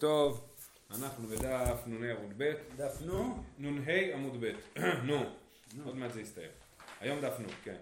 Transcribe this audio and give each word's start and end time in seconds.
טוב, 0.00 0.44
אנחנו 0.90 1.28
בדף 1.28 1.82
נ"ה 1.86 2.12
עמוד 2.12 2.32
ב', 2.36 2.52
דף 2.76 3.02
נו? 3.04 3.42
נ"ה 3.58 4.14
עמוד 4.14 4.44
ב', 4.44 4.52
נו, 5.06 5.16
עוד 5.84 5.96
מעט 5.96 6.12
זה 6.12 6.20
יסתיים. 6.20 6.50
היום 7.00 7.20
דף 7.20 7.40
נו, 7.40 7.48
כן. 7.64 7.76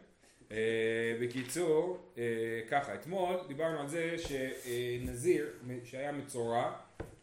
אה, 0.51 1.17
בקיצור, 1.21 1.99
אה, 2.19 2.23
ככה, 2.69 2.95
אתמול 2.95 3.37
דיברנו 3.49 3.81
על 3.81 3.89
זה 3.89 4.17
שנזיר, 4.19 5.51
שהיה 5.85 6.13
מצורע, 6.13 6.73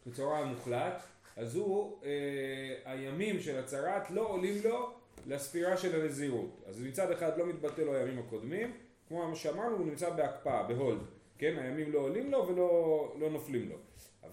מצורע 0.05 0.45
מוחלט, 0.45 1.03
אז 1.35 1.55
הוא, 1.55 1.97
אה, 2.03 2.75
הימים 2.85 3.39
של 3.39 3.59
הצהרת 3.59 4.11
לא 4.11 4.27
עולים 4.27 4.55
לו 4.63 4.93
לספירה 5.27 5.77
של 5.77 6.01
הנזירות. 6.01 6.63
אז 6.67 6.81
מצד 6.81 7.11
אחד 7.11 7.37
לא 7.37 7.45
מתבטל 7.45 7.83
לו 7.83 7.95
הימים 7.95 8.19
הקודמים, 8.19 8.73
כמו 9.07 9.35
שאמרנו, 9.35 9.77
הוא 9.77 9.85
נמצא 9.85 10.09
בהקפאה, 10.09 10.63
בהולד. 10.63 11.01
כן, 11.37 11.59
הימים 11.61 11.91
לא 11.91 11.99
עולים 11.99 12.31
לו 12.31 12.47
ולא 12.47 13.15
לא 13.19 13.29
נופלים 13.29 13.69
לו. 13.69 13.75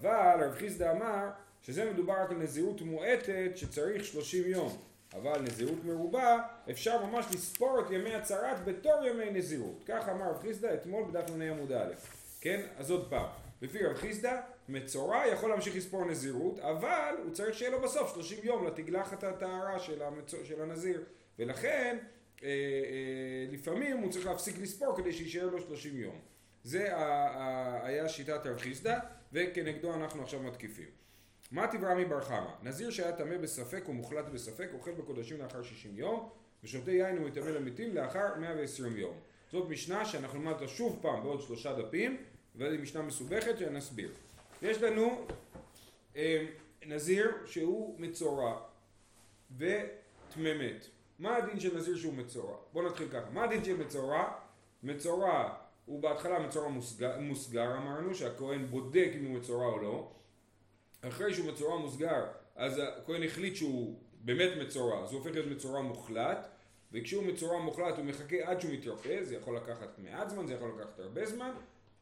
אבל 0.01 0.43
רב 0.43 0.55
חיסדא 0.55 0.91
אמר 0.91 1.29
שזה 1.61 1.91
מדובר 1.91 2.13
רק 2.13 2.31
על 2.31 2.37
נזירות 2.37 2.81
מועטת 2.81 3.51
שצריך 3.55 4.05
30 4.05 4.43
יום. 4.45 4.77
אבל 5.13 5.41
נזירות 5.41 5.85
מרובה 5.85 6.41
אפשר 6.69 7.05
ממש 7.05 7.25
לספור 7.33 7.79
את 7.79 7.91
ימי 7.91 8.15
הצהרת 8.15 8.65
בתור 8.65 9.05
ימי 9.05 9.31
נזירות. 9.31 9.83
כך 9.85 10.09
אמר 10.09 10.29
רב 10.29 10.41
חיסדא 10.41 10.73
אתמול 10.73 11.03
בדף 11.03 11.29
נ"א 11.29 11.43
עמוד 11.43 11.71
א'. 11.71 11.93
כן? 12.41 12.61
אז 12.77 12.91
עוד 12.91 13.09
פעם. 13.09 13.25
לפי 13.61 13.85
רב 13.85 13.95
חיסדא, 13.95 14.41
מצורע 14.69 15.27
יכול 15.27 15.49
להמשיך 15.49 15.75
לספור 15.75 16.05
נזירות, 16.05 16.59
אבל 16.59 17.15
הוא 17.23 17.33
צריך 17.33 17.57
שיהיה 17.57 17.71
לו 17.71 17.81
בסוף 17.81 18.13
30 18.13 18.39
יום 18.43 18.67
לתגלחת 18.67 19.23
הטהרה 19.23 19.79
של, 19.79 20.01
המצ... 20.01 20.33
של 20.43 20.61
הנזיר. 20.61 21.03
ולכן 21.39 21.97
אה, 22.43 22.47
אה, 22.47 23.45
לפעמים 23.51 23.97
הוא 23.97 24.11
צריך 24.11 24.25
להפסיק 24.25 24.57
לספור 24.61 24.97
כדי 24.97 25.13
שישאר 25.13 25.49
לו 25.49 25.61
30 25.61 25.99
יום. 25.99 26.19
זה 26.63 26.89
היה 27.83 28.09
שיטת 28.09 28.45
רב 28.45 28.57
חיסדא, 28.57 28.99
וכנגדו 29.33 29.93
אנחנו 29.93 30.23
עכשיו 30.23 30.39
מתקיפים. 30.43 30.87
מה 31.51 31.67
תברמי 31.67 32.05
בר 32.05 32.21
חמא? 32.21 32.51
נזיר 32.63 32.89
שהיה 32.89 33.11
טמא 33.11 33.37
בספק 33.37 33.89
ומוחלט 33.89 34.25
בספק, 34.25 34.69
אוכל 34.73 34.91
בקודשים 34.91 35.41
לאחר 35.41 35.63
60 35.63 35.97
יום, 35.97 36.29
ושותה 36.63 36.91
יין 36.91 37.17
ומטמא 37.17 37.49
למתים 37.49 37.95
לאחר 37.95 38.35
120 38.39 38.97
יום. 38.97 39.15
זאת 39.51 39.69
משנה 39.69 40.05
שאנחנו 40.05 40.39
נלמד 40.39 40.53
אותה 40.53 40.67
שוב 40.67 40.99
פעם 41.01 41.23
בעוד 41.23 41.41
שלושה 41.41 41.73
דפים, 41.73 42.17
וזו 42.55 42.77
משנה 42.81 43.01
מסובכת 43.01 43.57
שנסביר. 43.57 44.11
יש 44.61 44.81
לנו 44.81 45.25
אה, 46.15 46.45
נזיר 46.85 47.31
שהוא 47.45 47.99
מצורע 47.99 48.59
וטמא 49.57 50.53
מת. 50.59 50.85
מה 51.19 51.35
הדין 51.35 51.59
של 51.59 51.77
נזיר 51.77 51.97
שהוא 51.97 52.13
מצורע? 52.13 52.57
בואו 52.73 52.87
נתחיל 52.87 53.07
ככה. 53.07 53.29
מה 53.29 53.43
הדין 53.43 53.63
של 53.63 53.77
מצורע? 53.77 54.33
מצורע 54.83 55.55
הוא 55.89 56.01
בהתחלה 56.01 56.39
מצורע 56.39 56.67
מוסגר, 56.67 57.19
מוסגר 57.19 57.77
אמרנו 57.77 58.15
שהכהן 58.15 58.65
בודק 58.65 59.11
אם 59.15 59.25
הוא 59.25 59.37
מצורע 59.37 59.65
או 59.65 59.79
לא. 59.79 60.11
אחרי 61.01 61.33
שהוא 61.33 61.51
מצורע 61.51 61.77
מוסגר 61.77 62.25
אז 62.55 62.81
הכהן 62.97 63.23
החליט 63.23 63.55
שהוא 63.55 63.99
באמת 64.21 64.49
מצורע 64.61 65.03
אז 65.03 65.11
הוא 65.11 65.19
הופך 65.19 65.31
להיות 65.31 65.47
מצורע 65.47 65.81
מוחלט 65.81 66.47
וכשהוא 66.91 67.23
מצורע 67.23 67.59
מוחלט 67.59 67.97
הוא 67.97 68.05
מחכה 68.05 68.35
עד 68.43 68.61
שהוא 68.61 68.73
מתרפא 68.73 69.23
זה 69.23 69.35
יכול 69.35 69.57
לקחת 69.57 69.99
מעט 69.99 70.29
זמן 70.29 70.47
זה 70.47 70.53
יכול 70.53 70.71
לקחת 70.77 70.99
הרבה 70.99 71.25
זמן. 71.25 71.51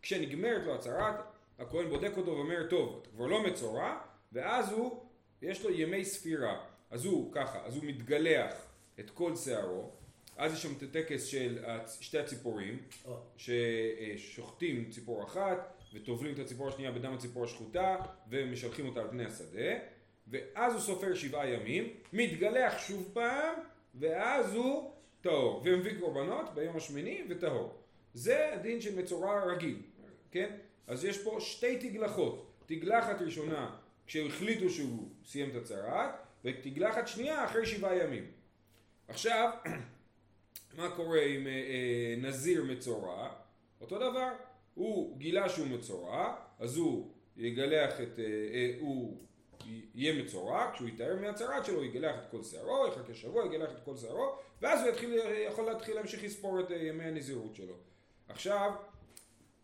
כשנגמרת 0.02 0.64
לו 0.66 0.76
הצהרת 0.76 1.16
הכהן 1.60 1.90
בודק 1.90 2.12
אותו 2.18 2.32
ואומר 2.32 2.68
טוב 2.70 3.00
אתה 3.02 3.10
כבר 3.10 3.26
לא 3.26 3.44
מצורע 3.44 3.98
ואז 4.32 4.72
הוא 4.72 5.04
יש 5.42 5.64
לו 5.64 5.72
ימי 5.72 6.06
ספירה. 6.06 6.66
אז 6.92 7.06
הוא 7.06 7.34
ככה 7.34 7.66
אז 7.66 7.76
הוא 7.76 7.84
מתגלח 7.86 8.54
את 9.00 9.10
כל 9.10 9.36
שערו 9.36 9.92
אז 10.38 10.54
יש 10.54 10.64
שם 10.64 10.74
את 10.78 10.84
הטקס 10.84 11.26
של 11.26 11.64
שתי 12.02 12.20
הציפורים, 12.20 12.80
ששוחטים 13.38 14.90
ציפור 14.90 15.24
אחת 15.24 15.84
וטובלים 15.94 16.34
את 16.34 16.40
הציפור 16.40 16.68
השנייה 16.68 16.92
בדם 16.92 17.14
הציפור 17.14 17.44
השחוטה 17.44 17.98
ומשלחים 18.30 18.88
אותה 18.88 19.02
על 19.02 19.08
פני 19.10 19.26
השדה 19.26 19.78
ואז 20.28 20.74
הוא 20.74 20.82
סופר 20.82 21.16
שבעה 21.16 21.50
ימים, 21.50 21.94
מתגלח 22.14 22.80
שוב 22.80 23.10
פעם 23.14 23.56
ואז 23.96 24.56
הוא 24.56 24.92
טהור 25.22 25.62
ומביא 25.66 26.00
קורבנות 26.00 26.56
ביום 26.56 26.78
השמיני 26.78 27.24
וטהור. 27.30 27.76
זה 28.14 28.54
הדין 28.54 28.82
של 28.82 29.00
מצורע 29.00 29.44
רגיל, 29.46 29.82
כן? 30.32 30.56
אז 30.88 31.06
יש 31.06 31.24
פה 31.24 31.38
שתי 31.40 31.78
תגלחות, 31.78 32.52
תגלחת 32.66 33.22
ראשונה 33.22 33.76
כשהחליטו 34.08 34.70
שהוא 34.70 35.10
סיים 35.26 35.50
את 35.50 35.56
הצהרת 35.56 36.10
ותגלחת 36.46 37.08
שנייה 37.08 37.46
אחרי 37.46 37.66
שבעה 37.66 37.96
ימים. 37.96 38.26
עכשיו 39.08 39.52
מה 40.78 40.90
קורה 40.90 41.22
עם 41.22 41.48
אה, 41.48 41.52
אה, 41.52 42.16
נזיר 42.18 42.64
מצורע? 42.64 43.30
אותו 43.82 43.98
דבר, 43.98 44.30
הוא 44.74 45.18
גילה 45.18 45.50
שהוא 45.50 45.68
מצורע, 45.68 46.36
אז 46.60 46.78
הוא 46.78 47.12
יגלח 47.38 48.02
את, 48.02 48.20
אה, 48.20 48.74
הוא 48.80 49.18
יהיה 49.96 50.24
מצורע, 50.24 50.72
כשהוא 50.74 50.88
יתאר 50.88 51.16
מהצהרת 51.22 51.66
שלו, 51.66 51.84
יגלח 51.84 52.16
את 52.16 52.32
כל 52.32 52.44
שערו, 52.44 52.88
יחכה 52.88 53.14
שבוע, 53.14 53.46
יגלח 53.46 53.72
את 53.72 53.84
כל 53.86 53.98
שערו, 53.98 54.36
ואז 54.62 54.82
הוא 54.82 54.90
יתחיל, 54.90 55.20
יכול 55.48 55.66
להתחיל 55.66 55.96
להמשיך 55.96 56.24
לספור 56.24 56.60
את 56.60 56.66
ימי 56.70 57.04
הנזירות 57.04 57.56
שלו. 57.56 57.76
עכשיו, 58.30 58.72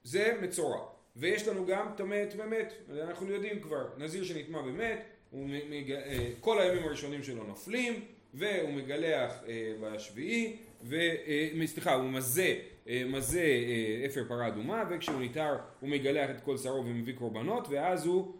זה 0.03 0.37
מצורע. 0.41 0.85
ויש 1.15 1.47
לנו 1.47 1.65
גם 1.65 1.93
טמא 1.97 2.25
טמא 2.25 2.45
מת, 2.45 2.73
אנחנו 3.01 3.31
יודעים 3.31 3.61
כבר, 3.61 3.87
נזיר 3.97 4.23
שנטמע 4.23 4.61
במת, 4.61 5.03
מג... 5.33 5.95
כל 6.39 6.61
הימים 6.61 6.83
הראשונים 6.83 7.23
שלו 7.23 7.43
נופלים, 7.43 8.05
והוא 8.33 8.69
מגלח 8.69 9.43
בשביעי, 9.81 10.57
אה, 10.91 11.93
הוא 11.93 12.09
מזה, 12.09 12.55
אה, 12.87 13.03
מזה 13.07 13.41
אה, 13.41 14.05
אפר 14.05 14.23
פרה 14.27 14.47
אדומה, 14.47 14.83
וכשהוא 14.89 15.19
ניתר 15.19 15.57
הוא 15.79 15.89
מגלח 15.89 16.29
את 16.29 16.41
כל 16.41 16.57
שערו 16.57 16.85
ומביא 16.85 17.13
קורבנות, 17.15 17.67
ואז 17.69 18.05
הוא 18.05 18.33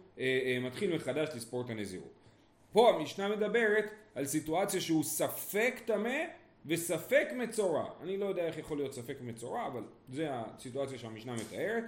מתחיל 0.60 0.94
מחדש 0.96 1.28
לספור 1.36 1.60
את 1.64 1.70
הנזירות. 1.70 2.12
פה 2.72 2.90
המשנה 2.90 3.28
מדברת 3.28 3.90
על 4.14 4.24
סיטואציה 4.24 4.80
שהוא 4.80 5.04
ספק 5.04 5.80
טמא 5.84 6.18
וספק 6.66 7.28
מצורע. 7.36 7.84
אני 8.02 8.16
לא 8.16 8.26
יודע 8.26 8.46
איך 8.46 8.58
יכול 8.58 8.76
להיות 8.76 8.94
ספק 8.94 9.16
מצורע, 9.20 9.66
אבל 9.66 9.82
זה 10.08 10.28
הסיטואציה 10.30 10.98
שהמשנה 10.98 11.34
מתארת. 11.34 11.84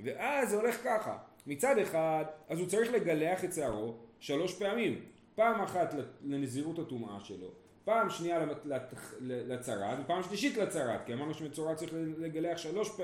ואז 0.00 0.50
זה 0.50 0.56
הולך 0.56 0.84
ככה, 0.84 1.18
מצד 1.46 1.78
אחד, 1.78 2.24
אז 2.48 2.58
הוא 2.58 2.68
צריך 2.68 2.92
לגלח 2.92 3.44
את 3.44 3.52
שערו 3.52 3.94
שלוש 4.20 4.58
פעמים. 4.58 5.04
פעם 5.34 5.60
אחת 5.60 5.94
לנזירות 6.22 6.78
הטומאה 6.78 7.20
שלו, 7.20 7.50
פעם 7.84 8.10
שנייה 8.10 8.46
לצרת 9.20 9.98
ופעם 10.04 10.22
שלישית 10.22 10.56
לצרת, 10.56 11.06
כי 11.06 11.12
אמרנו 11.12 11.34
שמצורע 11.34 11.74
צריך 11.74 11.92
לגלח 12.18 12.58
שלוש 12.58 13.00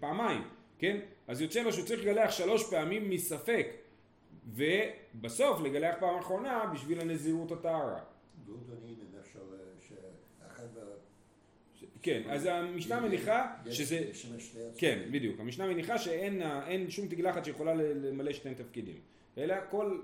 פעמיים, 0.00 0.42
כן? 0.78 1.00
אז 1.28 1.40
יוצא 1.40 1.62
לו 1.62 1.72
שהוא 1.72 1.86
צריך 1.86 2.00
לגלח 2.02 2.30
שלוש 2.30 2.70
פעמים 2.70 3.10
מספק, 3.10 3.66
ובסוף 4.54 5.60
לגלח 5.60 5.94
פעם 6.00 6.18
אחרונה 6.18 6.70
בשביל 6.74 7.00
הנזירות 7.00 7.52
הטהרה. 7.52 8.00
כן, 12.02 12.22
אז 12.30 12.46
המשנה 12.46 13.00
מניחה 13.00 13.54
שזה... 13.70 14.04
כן, 14.78 15.02
בדיוק. 15.10 15.40
המשנה 15.40 15.66
מניחה 15.66 15.98
שאין 15.98 16.90
שום 16.90 17.08
תגלחת 17.08 17.44
שיכולה 17.44 17.74
למלא 17.74 18.32
שני 18.32 18.54
תפקידים. 18.54 19.00
אלא 19.38 19.54
כל... 19.70 20.00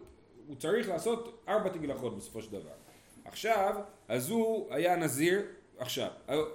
הוא 0.47 0.57
צריך 0.57 0.89
לעשות 0.89 1.45
ארבע 1.49 1.69
תגלחות 1.69 2.17
בסופו 2.17 2.43
של 2.43 2.53
דבר. 2.53 2.88
עכשיו, 3.29 3.75
אז 4.09 4.31
הוא 4.31 4.67
היה 4.71 4.97
נזיר, 4.97 5.43
עכשיו, 5.79 6.09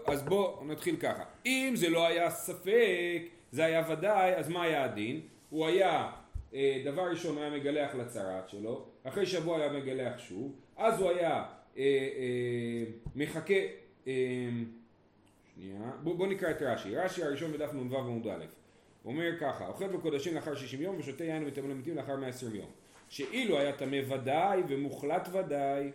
אז 0.05 0.23
בואו 0.23 0.65
נתחיל 0.65 0.95
ככה. 0.95 1.23
אם 1.45 1.73
זה 1.75 1.89
לא 1.89 2.07
היה 2.07 2.29
ספק, 2.29 3.21
זה 3.51 3.65
היה 3.65 3.83
ודאי, 3.89 4.35
אז 4.35 4.49
מה 4.49 4.63
היה 4.63 4.83
הדין? 4.83 5.21
הוא 5.49 5.67
היה, 5.67 6.11
אה, 6.53 6.81
דבר 6.85 7.09
ראשון 7.09 7.37
היה 7.37 7.49
מגלח 7.49 7.95
לצרת 7.95 8.49
שלו, 8.49 8.85
אחרי 9.03 9.25
שבוע 9.25 9.57
היה 9.57 9.73
מגלח 9.73 10.19
שוב, 10.19 10.55
אז 10.77 10.99
הוא 11.01 11.09
היה 11.09 11.45
אה, 11.77 11.83
אה, 12.17 12.83
מחכה, 13.15 13.53
שנייה, 15.55 15.91
בואו 16.03 16.17
בוא 16.17 16.27
נקרא 16.27 16.51
את 16.51 16.61
רש"י, 16.61 16.95
רש"י 16.95 17.23
הראשון 17.23 17.51
בדף 17.51 17.73
נ"ו 17.73 17.97
עמוד 17.97 18.27
א', 18.27 18.45
אומר 19.05 19.39
ככה, 19.39 19.67
אוכל 19.67 19.87
בקודשים 19.87 20.35
לאחר 20.35 20.55
60 20.55 20.81
יום 20.81 20.99
ושותה 20.99 21.23
יין 21.23 21.43
וטמא 21.47 21.67
למתים 21.67 21.95
לאחר 21.95 22.15
120 22.15 22.55
יום. 22.55 22.69
שאילו 23.09 23.59
היה 23.59 23.71
טמא 23.71 23.97
ודאי 24.09 24.61
ומוחלט 24.67 25.29
ודאי 25.31 25.91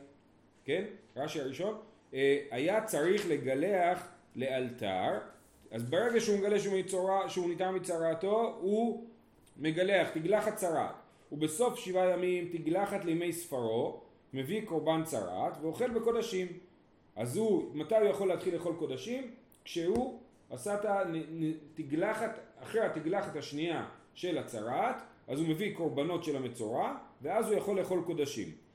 כן? 0.69 0.85
רש"י 1.17 1.41
הראשון, 1.41 1.79
אה, 2.15 2.39
היה 2.51 2.85
צריך 2.85 3.29
לגלח 3.29 4.09
לאלתר, 4.37 5.19
אז 5.71 5.85
ברגע 5.91 6.21
שהוא 6.21 6.39
מגלה 6.39 6.59
שהוא, 6.59 6.79
מצורה, 6.79 7.29
שהוא 7.29 7.49
ניתן 7.49 7.75
מצרתו, 7.75 8.59
הוא 8.61 9.07
מגלח, 9.57 10.09
תגלחת 10.11 10.57
צרת. 10.57 10.95
ובסוף 11.33 11.79
שבעה 11.79 12.11
ימים 12.11 12.49
תגלחת 12.53 13.05
לימי 13.05 13.33
ספרו, 13.33 14.01
מביא 14.33 14.67
קורבן 14.67 15.05
צרת 15.05 15.53
ואוכל 15.63 15.91
בקודשים. 15.91 16.47
אז 17.17 17.37
הוא, 17.37 17.77
מתי 17.77 17.97
הוא 17.97 18.09
יכול 18.09 18.29
להתחיל 18.29 18.55
לאכול 18.55 18.75
קודשים? 18.79 19.31
כשהוא 19.65 20.21
עשה 20.51 20.75
את 20.75 20.85
התגלחת, 21.79 22.39
אחרי 22.63 22.81
התגלחת 22.81 23.37
השנייה 23.37 23.89
של 24.15 24.39
הצרת, 24.39 24.97
אז 25.29 25.41
הוא 25.41 25.49
מביא 25.49 25.77
קורבנות 25.77 26.25
של 26.25 26.37
המצורע, 26.37 26.95
ואז 27.23 27.49
הוא 27.49 27.59
יכול 27.59 27.79
לאכול 27.79 28.03
קודשים. 28.07 28.68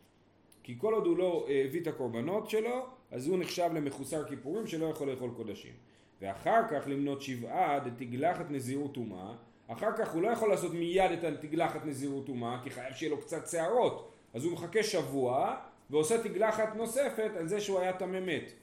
כי 0.64 0.76
כל 0.78 0.94
עוד 0.94 1.06
הוא 1.06 1.18
לא 1.18 1.46
אה, 1.50 1.64
הביא 1.66 1.82
את 1.82 1.88
הקורבנות 1.88 2.50
שלו, 2.50 2.86
אז 3.12 3.28
הוא 3.28 3.40
נחשב 3.40 3.70
למחוסר 3.74 4.28
כיפורים 4.28 4.68
שלא 4.68 4.86
יכול 4.86 5.12
לאכול 5.12 5.32
קודשים. 5.36 5.74
ואחר 6.22 6.62
כך 6.70 6.88
למנות 6.88 7.22
שבעה 7.22 7.80
דתגלחת 7.80 8.52
נזירות 8.52 8.94
טומאה, 8.94 9.34
אחר 9.68 9.98
כך 9.98 10.14
הוא 10.14 10.22
לא 10.22 10.28
יכול 10.28 10.50
לעשות 10.50 10.74
מיד 10.74 11.12
את 11.12 11.24
התגלחת 11.24 11.86
נזירות 11.86 12.26
טומאה, 12.26 12.60
כי 12.64 12.70
חייב 12.70 12.94
שיהיה 12.94 13.12
לו 13.12 13.22
קצת 13.22 13.48
שערות. 13.48 14.12
אז 14.34 14.46
הוא 14.46 14.54
מחכה 14.54 14.84
שבוע, 14.84 15.56
ועושה 15.90 16.24
תגלחת 16.24 16.76
נוספת 16.76 17.32
על 17.38 17.48
זה 17.48 17.62
שהוא 17.62 17.80
היה 17.80 17.94
טמא 17.94 18.20
מת. 18.20 18.54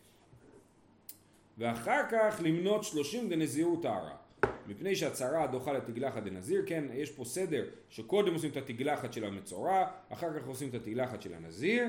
ואחר 1.58 2.02
כך 2.10 2.40
למנות 2.42 2.84
שלושים 2.84 3.28
דנזירות 3.28 3.82
טהרה. 3.82 4.16
מפני 4.66 4.96
שהצהרה 4.96 5.46
דוחה 5.46 5.72
לתגלחת 5.72 6.22
דנזיר, 6.22 6.62
כן, 6.66 6.84
יש 6.92 7.10
פה 7.10 7.24
סדר 7.24 7.64
שקודם 7.90 8.34
עושים 8.34 8.50
את 8.50 8.56
התגלחת 8.56 9.12
של 9.12 9.24
המצורע, 9.24 9.86
אחר 10.08 10.38
כך 10.38 10.46
עושים 10.46 10.68
את 10.68 10.74
התגלחת 10.74 11.22
של 11.22 11.34
הנזיר, 11.34 11.84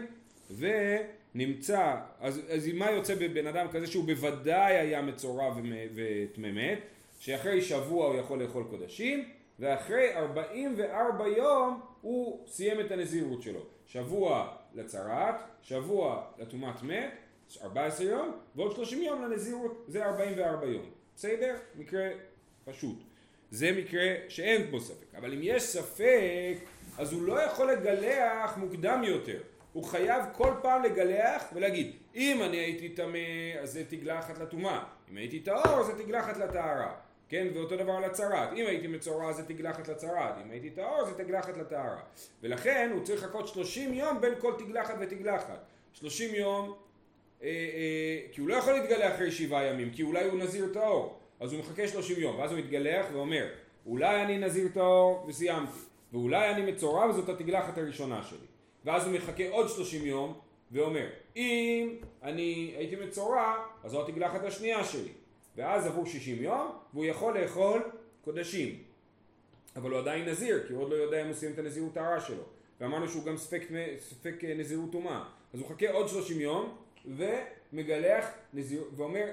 ונמצא, 0.57 1.95
אז, 2.19 2.41
אז 2.49 2.67
מה 2.73 2.91
יוצא 2.91 3.15
בבן 3.15 3.47
אדם 3.47 3.67
כזה 3.71 3.87
שהוא 3.87 4.05
בוודאי 4.05 4.77
היה 4.77 5.01
מצורע 5.01 5.55
וטמא 5.95 6.51
מת, 6.51 6.79
שאחרי 7.19 7.61
שבוע 7.61 8.07
הוא 8.07 8.15
יכול 8.15 8.43
לאכול 8.43 8.63
קודשים, 8.69 9.29
ואחרי 9.59 10.15
44 10.15 11.27
יום 11.27 11.81
הוא 12.01 12.47
סיים 12.47 12.79
את 12.79 12.91
הנזירות 12.91 13.41
שלו. 13.41 13.59
שבוע 13.87 14.53
לצרת, 14.73 15.35
שבוע 15.61 16.23
לטומאת 16.39 16.83
מת, 16.83 17.11
14 17.61 18.05
יום, 18.05 18.31
ועוד 18.55 18.75
30 18.75 19.01
יום 19.01 19.21
לנזירות, 19.21 19.85
זה 19.87 20.05
44 20.05 20.65
יום. 20.65 20.85
בסדר? 21.15 21.55
מקרה 21.75 22.09
פשוט. 22.65 22.97
זה 23.51 23.71
מקרה 23.71 24.15
שאין 24.29 24.71
בו 24.71 24.79
ספק. 24.79 25.15
אבל 25.17 25.33
אם 25.33 25.39
יש 25.43 25.63
ספק, 25.63 26.55
אז 26.97 27.13
הוא 27.13 27.23
לא 27.23 27.41
יכול 27.41 27.71
לגלח 27.71 28.57
מוקדם 28.57 29.03
יותר. 29.05 29.39
הוא 29.73 29.83
חייב 29.83 30.23
כל 30.33 30.53
פעם 30.61 30.83
לגלח 30.83 31.43
ולהגיד, 31.53 31.91
אם 32.15 32.43
אני 32.43 32.57
הייתי 32.57 32.89
טמא, 32.89 33.17
אז 33.61 33.71
זה 33.71 33.83
תגלחת 33.89 34.37
לטומאה. 34.37 34.83
אם 35.11 35.17
הייתי 35.17 35.39
טהור, 35.39 35.83
זה 35.83 36.03
תגלחת 36.03 36.37
לטהרה. 36.37 36.93
כן, 37.29 37.47
ואותו 37.53 37.77
דבר 37.77 37.91
על 37.91 38.03
הצהרת. 38.03 38.49
אם 38.53 38.65
הייתי 38.67 38.87
מצורע 38.87 39.33
זה 39.33 39.45
תגלחת 39.45 39.87
לצהרת, 39.87 40.33
אם 40.45 40.51
הייתי 40.51 40.69
טהור 40.69 41.05
זה 41.05 41.13
תגלחת 41.23 41.57
לטהרה. 41.57 42.01
ולכן 42.41 42.89
הוא 42.93 43.03
צריך 43.03 43.23
לחכות 43.23 43.47
30 43.47 43.93
יום 43.93 44.21
בין 44.21 44.33
כל 44.39 44.53
תגלחת 44.57 44.95
ותגלחת. 44.99 45.65
30 45.93 46.35
יום, 46.35 46.73
אה, 47.43 47.47
אה, 47.47 48.31
כי 48.31 48.41
הוא 48.41 48.49
לא 48.49 48.55
יכול 48.55 48.73
להתגלח 48.73 49.15
אחרי 49.15 49.31
שבעה 49.31 49.65
ימים, 49.65 49.91
כי 49.91 50.03
אולי 50.03 50.25
הוא 50.25 50.39
נזיר 50.39 50.69
טהור. 50.73 51.20
אז 51.41 51.53
הוא 51.53 51.59
מחכה 51.59 51.87
30 51.87 52.19
יום, 52.19 52.39
ואז 52.39 52.51
הוא 52.51 52.59
מתגלח 52.59 53.05
ואומר, 53.13 53.47
אולי 53.85 54.23
אני 54.23 54.37
נזיר 54.37 54.67
טהור 54.73 55.25
וסיימתי, 55.27 55.71
ואולי 56.13 56.49
אני 56.49 56.71
מצורע 56.71 57.09
וזאת 57.09 57.29
התגלחת 57.29 57.77
הראשונה 57.77 58.23
שלי. 58.23 58.47
ואז 58.85 59.05
הוא 59.05 59.13
מחכה 59.13 59.49
עוד 59.49 59.69
30 59.69 60.05
יום 60.05 60.39
ואומר, 60.71 61.07
אם 61.35 61.95
אני 62.23 62.73
הייתי 62.77 62.95
מצורע, 62.95 63.55
אז 63.83 63.91
זו 63.91 64.07
התגלחת 64.07 64.43
השנייה 64.43 64.83
שלי. 64.83 65.11
ואז 65.55 65.85
עברו 65.87 66.05
60 66.05 66.43
יום, 66.43 66.71
והוא 66.93 67.05
יכול 67.05 67.39
לאכול 67.39 67.81
קודשים. 68.21 68.75
אבל 69.75 69.91
הוא 69.91 69.99
עדיין 69.99 70.29
נזיר, 70.29 70.63
כי 70.67 70.73
הוא 70.73 70.83
עוד 70.83 70.89
לא 70.89 70.95
יודע 70.95 71.21
אם 71.21 71.27
הוא 71.27 71.33
סיים 71.33 71.53
את 71.53 71.59
הנזירות 71.59 71.97
הרע 71.97 72.19
שלו. 72.21 72.43
ואמרנו 72.81 73.09
שהוא 73.09 73.23
גם 73.23 73.37
ספק, 73.37 73.61
ספק 73.99 74.35
אה, 74.43 74.53
נזירות 74.53 74.91
טומאה. 74.91 75.23
אז 75.53 75.59
הוא 75.59 75.69
חכה 75.69 75.91
עוד 75.91 76.07
30 76.07 76.39
יום, 76.39 76.75
ומגלח 77.73 78.25
נזיר, 78.53 78.83
ואומר, 78.95 79.25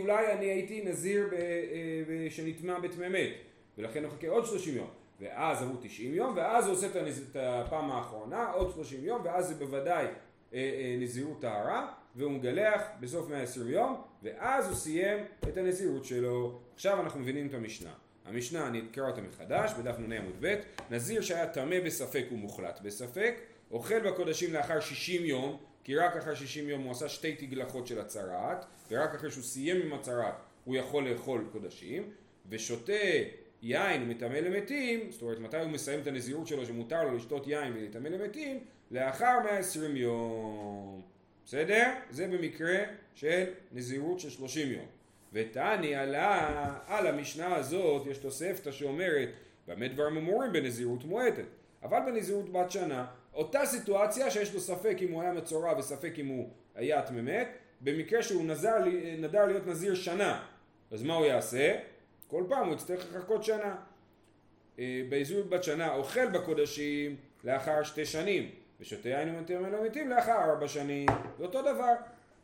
אולי 0.00 0.32
אני 0.32 0.46
הייתי 0.46 0.84
נזיר 0.84 1.30
אה, 1.32 2.30
שנטמע 2.30 2.78
בטמא 2.78 3.08
מת. 3.08 3.30
ולכן 3.78 4.04
הוא 4.04 4.12
חכה 4.12 4.28
עוד 4.28 4.46
30 4.46 4.76
יום. 4.76 4.88
ואז 5.20 5.62
עברו 5.62 5.76
90 5.82 6.14
יום, 6.14 6.36
ואז 6.36 6.66
הוא 6.66 6.74
עושה 6.74 6.86
את 6.86 7.36
הפעם 7.36 7.90
האחרונה, 7.90 8.50
עוד 8.52 8.72
30 8.74 9.04
יום, 9.04 9.20
ואז 9.24 9.48
זה 9.48 9.54
בוודאי 9.54 10.06
אה, 10.54 10.96
נזירות 11.00 11.40
טהרה, 11.40 11.92
והוא 12.16 12.32
מגלח 12.32 12.82
בסוף 13.00 13.28
120 13.28 13.68
יום, 13.68 14.02
ואז 14.22 14.66
הוא 14.66 14.74
סיים 14.74 15.18
את 15.48 15.56
הנזירות 15.56 16.04
שלו. 16.04 16.58
עכשיו 16.74 17.00
אנחנו 17.00 17.20
מבינים 17.20 17.46
את 17.46 17.54
המשנה. 17.54 17.90
המשנה, 18.26 18.66
אני 18.66 18.82
אקרא 18.90 19.08
אותה 19.08 19.20
מחדש, 19.20 19.72
בדף 19.78 19.98
נ"ה 19.98 20.16
עמוד 20.16 20.34
ב', 20.40 20.54
נזיר 20.90 21.20
שהיה 21.20 21.46
טמא 21.46 21.80
בספק 21.80 22.24
ומוחלט 22.32 22.80
בספק, 22.80 23.34
אוכל 23.70 24.10
בקודשים 24.10 24.52
לאחר 24.52 24.80
60 24.80 25.24
יום, 25.24 25.56
כי 25.86 25.96
רק 25.96 26.16
אחר 26.16 26.34
60 26.34 26.68
יום 26.68 26.82
הוא 26.82 26.92
עשה 26.92 27.08
שתי 27.08 27.34
תגלחות 27.34 27.86
של 27.86 28.00
הצהרת, 28.00 28.64
ורק 28.90 29.14
אחרי 29.14 29.30
שהוא 29.30 29.42
סיים 29.44 29.82
עם 29.82 29.92
הצהרת 29.92 30.34
הוא 30.64 30.76
יכול 30.76 31.08
לאכול 31.08 31.48
קודשים, 31.52 32.10
ושותה 32.48 32.92
יין 33.62 34.08
מטמא 34.08 34.36
למתים, 34.36 35.10
זאת 35.10 35.22
אומרת 35.22 35.38
מתי 35.38 35.56
הוא 35.56 35.70
מסיים 35.70 36.00
את 36.00 36.06
הנזירות 36.06 36.46
שלו 36.46 36.66
שמותר 36.66 37.04
לו 37.04 37.16
לשתות 37.16 37.46
יין 37.46 37.72
ולטמא 37.76 38.08
למתים, 38.08 38.60
לאחר 38.90 39.38
120 39.44 39.96
יום. 39.96 41.02
בסדר? 41.44 41.92
זה 42.10 42.26
במקרה 42.26 42.78
של 43.14 43.44
נזירות 43.72 44.20
של 44.20 44.30
30 44.30 44.72
יום. 44.72 44.86
ותני 45.32 45.94
עלה, 45.94 46.74
על 46.86 47.06
המשנה 47.06 47.56
הזאת 47.56 48.06
יש 48.06 48.18
תוספתא 48.18 48.72
שאומרת 48.72 49.28
במה 49.68 49.88
דברים 49.88 50.16
אמורים 50.16 50.52
בנזירות 50.52 51.04
מועטת 51.04 51.46
אבל 51.82 51.98
בנזירות 52.06 52.52
בת 52.52 52.70
שנה 52.70 53.06
אותה 53.36 53.66
סיטואציה 53.66 54.30
שיש 54.30 54.54
לו 54.54 54.60
ספק 54.60 54.96
אם 55.00 55.12
הוא 55.12 55.22
היה 55.22 55.32
מצורע 55.32 55.78
וספק 55.78 56.12
אם 56.18 56.26
הוא 56.26 56.48
היה 56.74 57.02
תממת 57.02 57.48
במקרה 57.80 58.22
שהוא 58.22 58.44
נזר, 58.44 58.76
נדר 59.18 59.44
להיות 59.44 59.66
נזיר 59.66 59.94
שנה 59.94 60.46
אז 60.90 61.02
מה 61.02 61.14
הוא 61.14 61.26
יעשה? 61.26 61.78
כל 62.26 62.44
פעם 62.48 62.66
הוא 62.66 62.74
יצטרך 62.74 63.06
לחכות 63.14 63.44
שנה 63.44 63.76
אה, 64.78 65.02
בנזירות 65.08 65.48
בת 65.48 65.64
שנה 65.64 65.94
אוכל 65.94 66.26
בקודשים 66.26 67.16
לאחר 67.44 67.82
שתי 67.82 68.04
שנים 68.04 68.50
ושותה 68.80 69.08
יין 69.08 69.34
ומתים 69.34 69.58
ממנו 69.58 69.82
מתים 69.82 70.10
לאחר 70.10 70.32
ארבע 70.32 70.68
שנים, 70.68 71.06
זה 71.38 71.44
אותו 71.44 71.62
דבר. 71.62 71.92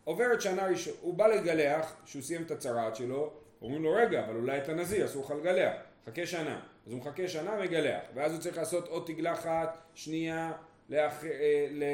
עוברת 0.05 0.41
שנה 0.43 0.67
הוא 1.01 1.15
בא 1.15 1.27
לגלח, 1.27 1.97
שהוא 2.05 2.23
סיים 2.23 2.43
את 2.43 2.51
הצרעת 2.51 2.97
שלו, 2.97 3.33
אומרים 3.63 3.83
לו 3.83 3.93
רגע, 3.93 4.25
אבל 4.25 4.37
אולי 4.37 4.59
אתה 4.59 4.75
נזיר, 4.75 5.05
אסור 5.05 5.25
לך 5.25 5.31
לגלח, 5.31 5.73
חכה 6.07 6.27
שנה. 6.27 6.61
אז 6.87 6.93
הוא 6.93 7.01
מחכה 7.01 7.29
שנה 7.29 7.61
מגלח, 7.61 8.01
ואז 8.15 8.33
הוא 8.33 8.41
צריך 8.41 8.59
לעשות 8.59 8.89
עוד 8.89 9.05
תגלחת 9.07 9.79
שנייה 9.95 10.53
לאח... 10.89 11.25
אה, 11.25 11.67
ל... 11.71 11.85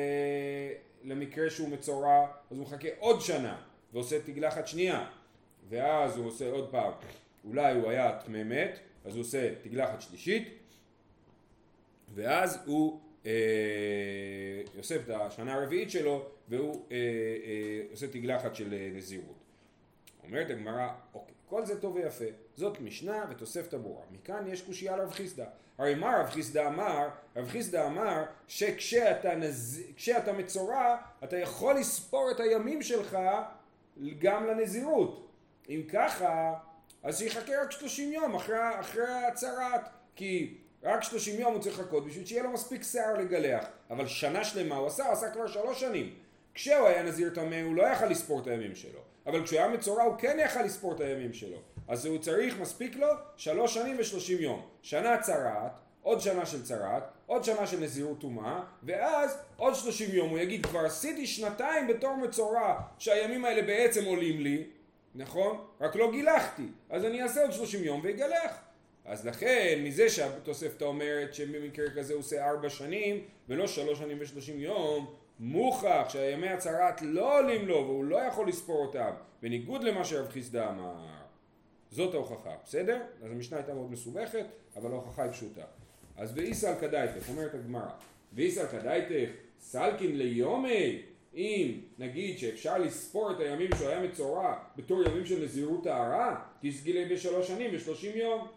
למקרה 1.04 1.50
שהוא 1.50 1.68
מצורע, 1.68 2.26
אז 2.50 2.56
הוא 2.58 2.66
מחכה 2.66 2.88
עוד 2.98 3.20
שנה 3.20 3.60
ועושה 3.92 4.22
תגלחת 4.22 4.66
שנייה, 4.66 5.06
ואז 5.68 6.16
הוא 6.16 6.26
עושה 6.26 6.50
עוד 6.50 6.70
פעם, 6.70 6.92
אולי 7.44 7.74
הוא 7.74 7.90
היה 7.90 8.18
טמא 8.24 8.44
מת, 8.44 8.78
אז 9.04 9.14
הוא 9.14 9.20
עושה 9.20 9.54
תגלחת 9.62 10.00
שלישית, 10.00 10.48
ואז 12.14 12.58
הוא 12.66 13.00
יוסף 14.74 15.10
אה, 15.10 15.16
את 15.16 15.20
השנה 15.20 15.54
הרביעית 15.54 15.90
שלו 15.90 16.28
והוא 16.48 16.86
אה, 16.90 16.96
אה, 16.96 17.82
עושה 17.90 18.08
תגלחת 18.08 18.54
של 18.54 18.90
נזירות. 18.94 19.36
אומרת 20.24 20.50
הגמרא, 20.50 20.88
אוקיי, 21.14 21.34
כל 21.46 21.66
זה 21.66 21.80
טוב 21.80 21.96
ויפה, 21.96 22.24
זאת 22.56 22.80
משנה 22.80 23.26
ותוספתא 23.30 23.76
ברורה. 23.76 24.04
מכאן 24.12 24.44
יש 24.46 24.62
קושייה 24.62 24.96
לרב 24.96 25.10
חיסדא. 25.10 25.46
הרי 25.78 25.94
מה 25.94 26.20
רב 26.20 26.26
חיסדא 26.30 26.66
אמר? 26.66 27.08
רב 27.36 27.48
חיסדא 27.48 27.86
אמר 27.86 28.24
שכשאתה 28.48 29.34
נז... 29.34 29.82
מצורע, 30.36 30.96
אתה 31.24 31.38
יכול 31.38 31.74
לספור 31.74 32.30
את 32.30 32.40
הימים 32.40 32.82
שלך 32.82 33.18
גם 34.18 34.46
לנזירות. 34.46 35.28
אם 35.68 35.82
ככה, 35.92 36.54
אז 37.02 37.18
שיחכה 37.18 37.52
רק 37.62 37.72
30 37.72 38.12
יום 38.12 38.34
אחרי, 38.34 38.80
אחרי 38.80 39.26
הצהרת. 39.28 39.80
כי 40.16 40.54
רק 40.82 41.02
30 41.02 41.40
יום 41.40 41.54
הוא 41.54 41.62
צריך 41.62 41.80
לחכות 41.80 42.06
בשביל 42.06 42.26
שיהיה 42.26 42.42
לו 42.42 42.50
מספיק 42.50 42.82
שיער 42.82 43.14
לגלח. 43.18 43.64
אבל 43.90 44.06
שנה 44.06 44.44
שלמה 44.44 44.76
הוא 44.76 44.86
עשה, 44.86 45.04
הוא 45.04 45.12
עשה 45.12 45.30
כבר 45.30 45.46
שלוש 45.46 45.80
שנים. 45.80 46.14
כשהוא 46.54 46.86
היה 46.86 47.02
נזיר 47.02 47.30
טמא 47.34 47.62
הוא 47.62 47.74
לא 47.74 47.82
יכל 47.82 48.06
לספור 48.06 48.40
את 48.40 48.46
הימים 48.46 48.74
שלו. 48.74 49.00
אבל 49.26 49.44
כשהוא 49.44 49.58
היה 49.58 49.68
מצורע 49.68 50.02
הוא 50.02 50.14
כן 50.18 50.36
יכל 50.40 50.62
לספור 50.62 50.94
את 50.94 51.00
הימים 51.00 51.32
שלו. 51.32 51.58
אז 51.88 52.06
הוא 52.06 52.18
צריך, 52.18 52.60
מספיק 52.60 52.96
לו, 52.96 53.08
שלוש 53.36 53.74
שנים 53.74 53.96
ושלושים 53.98 54.38
יום. 54.40 54.62
שנה 54.82 55.20
צרעת, 55.20 55.80
עוד 56.02 56.20
שנה 56.20 56.46
של 56.46 56.62
צרעת, 56.62 57.02
עוד 57.26 57.44
שנה 57.44 57.66
של 57.66 57.80
נזירות 57.80 58.18
טומאה, 58.20 58.60
ואז 58.82 59.38
עוד 59.56 59.74
שלושים 59.74 60.14
יום 60.14 60.30
הוא 60.30 60.38
יגיד, 60.38 60.66
כבר 60.66 60.80
עשיתי 60.80 61.26
שנתיים 61.26 61.86
בתור 61.86 62.16
מצורע, 62.16 62.80
שהימים 62.98 63.44
האלה 63.44 63.62
בעצם 63.62 64.04
עולים 64.04 64.40
לי, 64.40 64.64
נכון? 65.14 65.64
רק 65.80 65.96
לא 65.96 66.10
גילחתי. 66.10 66.66
אז 66.90 67.04
אני 67.04 67.22
אעשה 67.22 67.42
עוד 67.42 67.52
שלושים 67.52 67.84
יום 67.84 68.00
ויגלח. 68.04 68.58
אז 69.04 69.26
לכן, 69.26 69.80
מזה 69.84 70.08
שהתוספתא 70.08 70.84
אומרת 70.84 71.34
שבמקרה 71.34 71.86
כזה 71.96 72.12
הוא 72.12 72.20
עושה 72.20 72.50
ארבע 72.50 72.70
שנים 72.70 73.24
ולא 73.48 73.66
שלוש 73.66 73.98
שנים 73.98 74.16
ושלושים 74.20 74.60
יום, 74.60 75.14
מוכח 75.40 76.06
שהימי 76.08 76.48
הצהרת 76.48 77.02
לא 77.02 77.38
עולים 77.38 77.68
לו 77.68 77.74
והוא 77.74 78.04
לא 78.04 78.16
יכול 78.16 78.48
לספור 78.48 78.86
אותם, 78.86 79.10
בניגוד 79.42 79.84
למה 79.84 80.04
שרב 80.04 80.28
חיסדא 80.28 80.68
אמר. 80.68 80.94
זאת 81.90 82.14
ההוכחה, 82.14 82.54
בסדר? 82.64 83.00
אז 83.22 83.30
המשנה 83.30 83.56
הייתה 83.56 83.74
מאוד 83.74 83.90
מסובכת, 83.90 84.46
אבל 84.76 84.90
ההוכחה 84.90 85.22
היא 85.22 85.32
פשוטה. 85.32 85.64
אז 86.16 86.32
ואיסל 86.36 86.74
כדאיתך, 86.80 87.28
אומרת 87.28 87.54
הגמרא, 87.54 87.90
ואיסל 88.32 88.66
כדאיתך 88.66 89.30
סלקין 89.60 90.18
ליומי, 90.18 91.02
אם 91.34 91.80
נגיד 91.98 92.38
שאפשר 92.38 92.78
לספור 92.78 93.30
את 93.30 93.40
הימים 93.40 93.70
שהוא 93.76 93.88
היה 93.88 94.02
מצורע 94.02 94.58
בתור 94.76 95.02
ימים 95.02 95.26
של 95.26 95.44
נזירות 95.44 95.84
טהרה, 95.84 96.44
תסגילי 96.60 97.14
בשלוש 97.14 97.48
שנים 97.48 97.70
ושלושים 97.74 98.16
יום. 98.16 98.48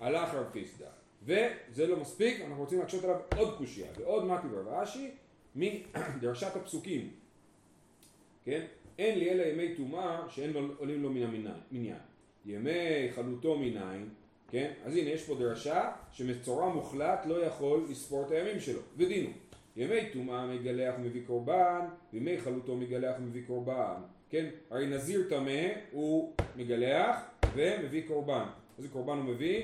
הלך 0.00 0.34
רב 0.34 0.46
חיסדא. 0.52 0.86
וזה 1.22 1.86
לא 1.86 1.96
מספיק, 1.96 2.40
אנחנו 2.40 2.62
רוצים 2.62 2.78
להקשות 2.78 3.04
עליו 3.04 3.16
עוד 3.36 3.58
קושייה, 3.58 3.88
ועוד 3.96 4.24
מתי 4.24 4.46
רב 4.52 4.68
אשי 4.68 5.10
מדרשת 5.54 6.56
הפסוקים. 6.56 7.10
כן? 8.44 8.66
אין 8.98 9.18
לי 9.18 9.30
אלא 9.30 9.42
ימי 9.42 9.74
טומאה 9.74 10.30
שאין 10.30 10.52
עולים 10.78 11.02
לו 11.02 11.10
מן 11.10 11.46
המניין. 11.46 11.98
ימי 12.46 13.08
חלוטו 13.14 13.58
מניין, 13.58 14.08
כן? 14.48 14.72
אז 14.84 14.96
הנה 14.96 15.10
יש 15.10 15.24
פה 15.24 15.34
דרשה 15.34 15.92
שמצורע 16.12 16.68
מוחלט 16.68 17.26
לא 17.26 17.44
יכול 17.44 17.86
לספור 17.90 18.26
את 18.26 18.30
הימים 18.30 18.60
שלו, 18.60 18.80
ודינו. 18.96 19.30
ימי 19.76 20.10
טומאה 20.12 20.46
מגלח 20.46 20.94
ומביא 20.98 21.22
קורבן, 21.26 21.80
וימי 22.12 22.38
חלוטו 22.38 22.76
מגלח 22.76 23.16
ומביא 23.18 23.42
קורבן. 23.46 23.94
כן? 24.30 24.46
הרי 24.70 24.86
נזיר 24.86 25.26
טמא 25.28 25.68
הוא 25.90 26.34
מגלח 26.56 27.16
ומביא 27.54 28.02
קורבן. 28.08 28.44
איזה 28.78 28.88
קורבן 28.88 29.16
הוא 29.16 29.24
מביא? 29.24 29.62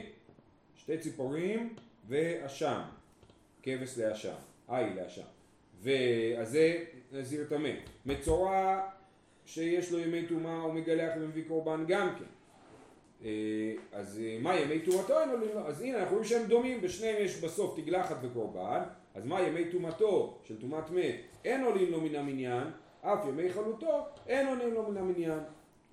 שתי 0.77 0.99
ציפורים 0.99 1.75
ואשם. 2.09 2.81
כבש 3.63 3.99
לאשם. 3.99 4.35
עי 4.69 4.95
לאשם. 4.95 5.23
ואז 5.83 6.51
זה 6.51 6.85
נזיר 7.13 7.45
טמא. 7.49 7.71
מצורע 8.07 8.89
שיש 9.47 9.93
לו 9.93 9.99
ימי 9.99 10.27
טומאה 10.27 10.61
הוא 10.61 10.75
מגלח 10.75 11.13
ומביא 11.17 11.43
קורבן 11.49 11.85
גם 11.89 12.15
כן. 12.19 12.42
אה, 13.25 13.31
אז 13.93 14.21
אה, 14.25 14.39
מה 14.41 14.57
ימי 14.61 14.81
טומאתו 14.81 15.21
אין 15.21 15.31
עולים 15.31 15.49
לו? 15.55 15.61
אז 15.61 15.83
הנה 15.83 15.99
אנחנו 15.99 16.17
רואים 16.17 16.29
שהם 16.29 16.47
דומים, 16.47 16.81
בשניהם 16.81 17.17
יש 17.25 17.41
בסוף 17.41 17.81
תגלחת 17.81 18.17
וקורבן, 18.23 18.83
אז 19.15 19.25
מה 19.27 19.41
ימי 19.41 19.71
טומאתו 19.71 20.39
של 20.45 20.61
טומאת 20.61 20.91
מת 20.91 21.15
אין 21.45 21.65
עולים 21.65 21.91
לו 21.91 22.01
מן 22.01 22.15
המניין, 22.15 22.65
אף 23.03 23.19
ימי 23.29 23.51
חלוטו 23.51 24.07
אין 24.27 24.47
עולים 24.47 24.75
לו 24.75 24.91
מן 24.91 24.97
המניין. 24.97 25.39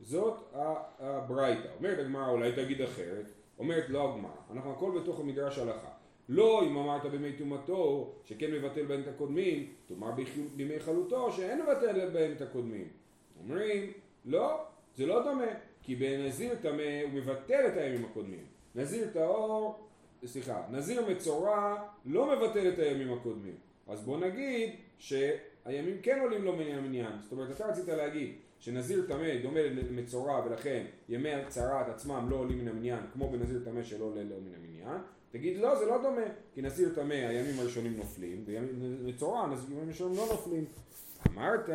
זאת 0.01 0.53
הברייתא. 1.00 1.67
אומרת 1.77 2.00
הגמרא 2.00 2.29
אולי 2.29 2.51
תגיד 2.51 2.81
אחרת, 2.81 3.25
אומרת 3.59 3.89
לא 3.89 4.09
הגמרא, 4.09 4.31
אנחנו 4.51 4.71
הכל 4.71 5.00
בתוך 5.01 5.19
המדרש 5.19 5.59
הלכה. 5.59 5.89
לא 6.29 6.63
אם 6.63 6.77
אמרת 6.77 7.05
בימי 7.05 7.33
טומאתו 7.33 8.12
שכן 8.24 8.51
מבטל 8.51 8.86
בהם 8.86 9.01
את 9.01 9.07
הקודמים, 9.07 9.74
תאמר 9.86 10.12
בימי 10.55 10.79
חלוטו 10.79 11.31
שאין 11.31 11.62
מבטל 11.62 12.09
בהם 12.09 12.31
את 12.31 12.41
הקודמים. 12.41 12.88
אומרים 13.39 13.91
לא, 14.25 14.62
זה 14.95 15.05
לא 15.05 15.24
דומה. 15.24 15.68
כי 15.89 15.96
בנזיר 15.96 16.55
טמא 16.62 17.01
הוא 17.03 17.12
מבטל 17.13 17.67
את 17.67 17.77
הימים 17.77 18.05
הקודמים. 18.05 18.39
נזיר 18.75 19.10
טהור, 19.13 19.88
סליחה, 20.25 20.62
נזיר 20.72 21.05
מצורע 21.10 21.75
לא 22.05 22.36
מבטל 22.36 22.69
את 22.69 22.79
הימים 22.79 23.13
הקודמים. 23.13 23.55
אז 23.88 24.01
בוא 24.01 24.17
נגיד 24.17 24.69
שהימים 24.98 25.98
כן 26.03 26.19
עולים 26.19 26.43
לו 26.43 26.55
מן 26.55 26.72
המניין. 26.72 27.12
זאת 27.22 27.31
אומרת, 27.31 27.51
אתה 27.51 27.67
רצית 27.67 27.88
להגיד 27.88 28.36
שנזיר 28.60 29.05
טמא 29.08 29.41
דומה 29.43 29.62
למצורע 29.62 30.46
ולכן 30.46 30.86
ימי 31.10 31.34
הצהרת 31.34 31.89
עצמם 31.89 32.27
לא 32.29 32.36
עולים 32.36 32.60
מן 32.60 32.67
המניין 32.67 33.00
כמו 33.13 33.29
בנזיר 33.29 33.62
טמא 33.65 33.84
שלא 33.84 34.05
עולה 34.05 34.24
לו 34.24 34.36
מן 34.41 34.51
המניין. 34.58 34.98
תגיד 35.31 35.58
לא, 35.58 35.75
זה 35.75 35.86
לא 35.86 36.01
דומה, 36.01 36.25
כי 36.53 36.62
נזיר 36.62 36.89
טמא 36.96 37.13
הימים 37.13 37.60
הראשונים 37.60 37.98
נופלים, 37.98 38.43
ומצורע 38.46 39.50
הימים 39.50 39.84
הראשונים 39.84 40.17
לא 40.17 40.27
נופלים. 40.31 40.65
אמרת, 41.27 41.69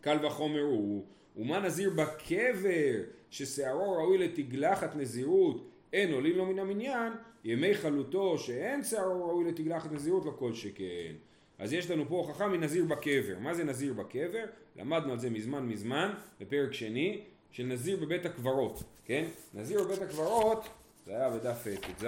קל 0.00 0.26
וחומר 0.26 0.62
הוא 0.62 1.04
ומה 1.36 1.60
נזיר 1.60 1.90
בקבר 1.90 3.02
ששערו 3.30 3.92
ראוי 3.92 4.18
לתגלחת 4.18 4.96
נזירות 4.96 5.70
אין 5.92 6.12
עולים 6.12 6.36
לו 6.36 6.46
מן 6.46 6.58
המניין 6.58 7.12
ימי 7.44 7.74
חלוטו 7.74 8.38
שאין 8.38 8.84
שערו 8.84 9.28
ראוי 9.28 9.44
לתגלחת 9.44 9.92
נזירות 9.92 10.24
לא 10.24 10.32
כל 10.38 10.54
שכן 10.54 11.14
אז 11.58 11.72
יש 11.72 11.90
לנו 11.90 12.08
פה 12.08 12.14
הוכחה 12.14 12.48
מנזיר 12.48 12.84
בקבר 12.84 13.38
מה 13.40 13.54
זה 13.54 13.64
נזיר 13.64 13.92
בקבר? 13.92 14.44
למדנו 14.76 15.12
על 15.12 15.18
זה 15.18 15.30
מזמן 15.30 15.66
מזמן 15.66 16.12
בפרק 16.40 16.72
שני 16.72 17.20
של 17.50 17.62
נזיר 17.62 17.96
בבית 17.96 18.26
הקברות 18.26 18.82
כן? 19.04 19.24
נזיר 19.54 19.84
בבית 19.84 20.02
הקברות 20.02 20.68
זה 21.06 21.16
היה 21.16 21.30
בדף 21.30 21.64
ט"ז 21.64 22.06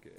כן. 0.00 0.10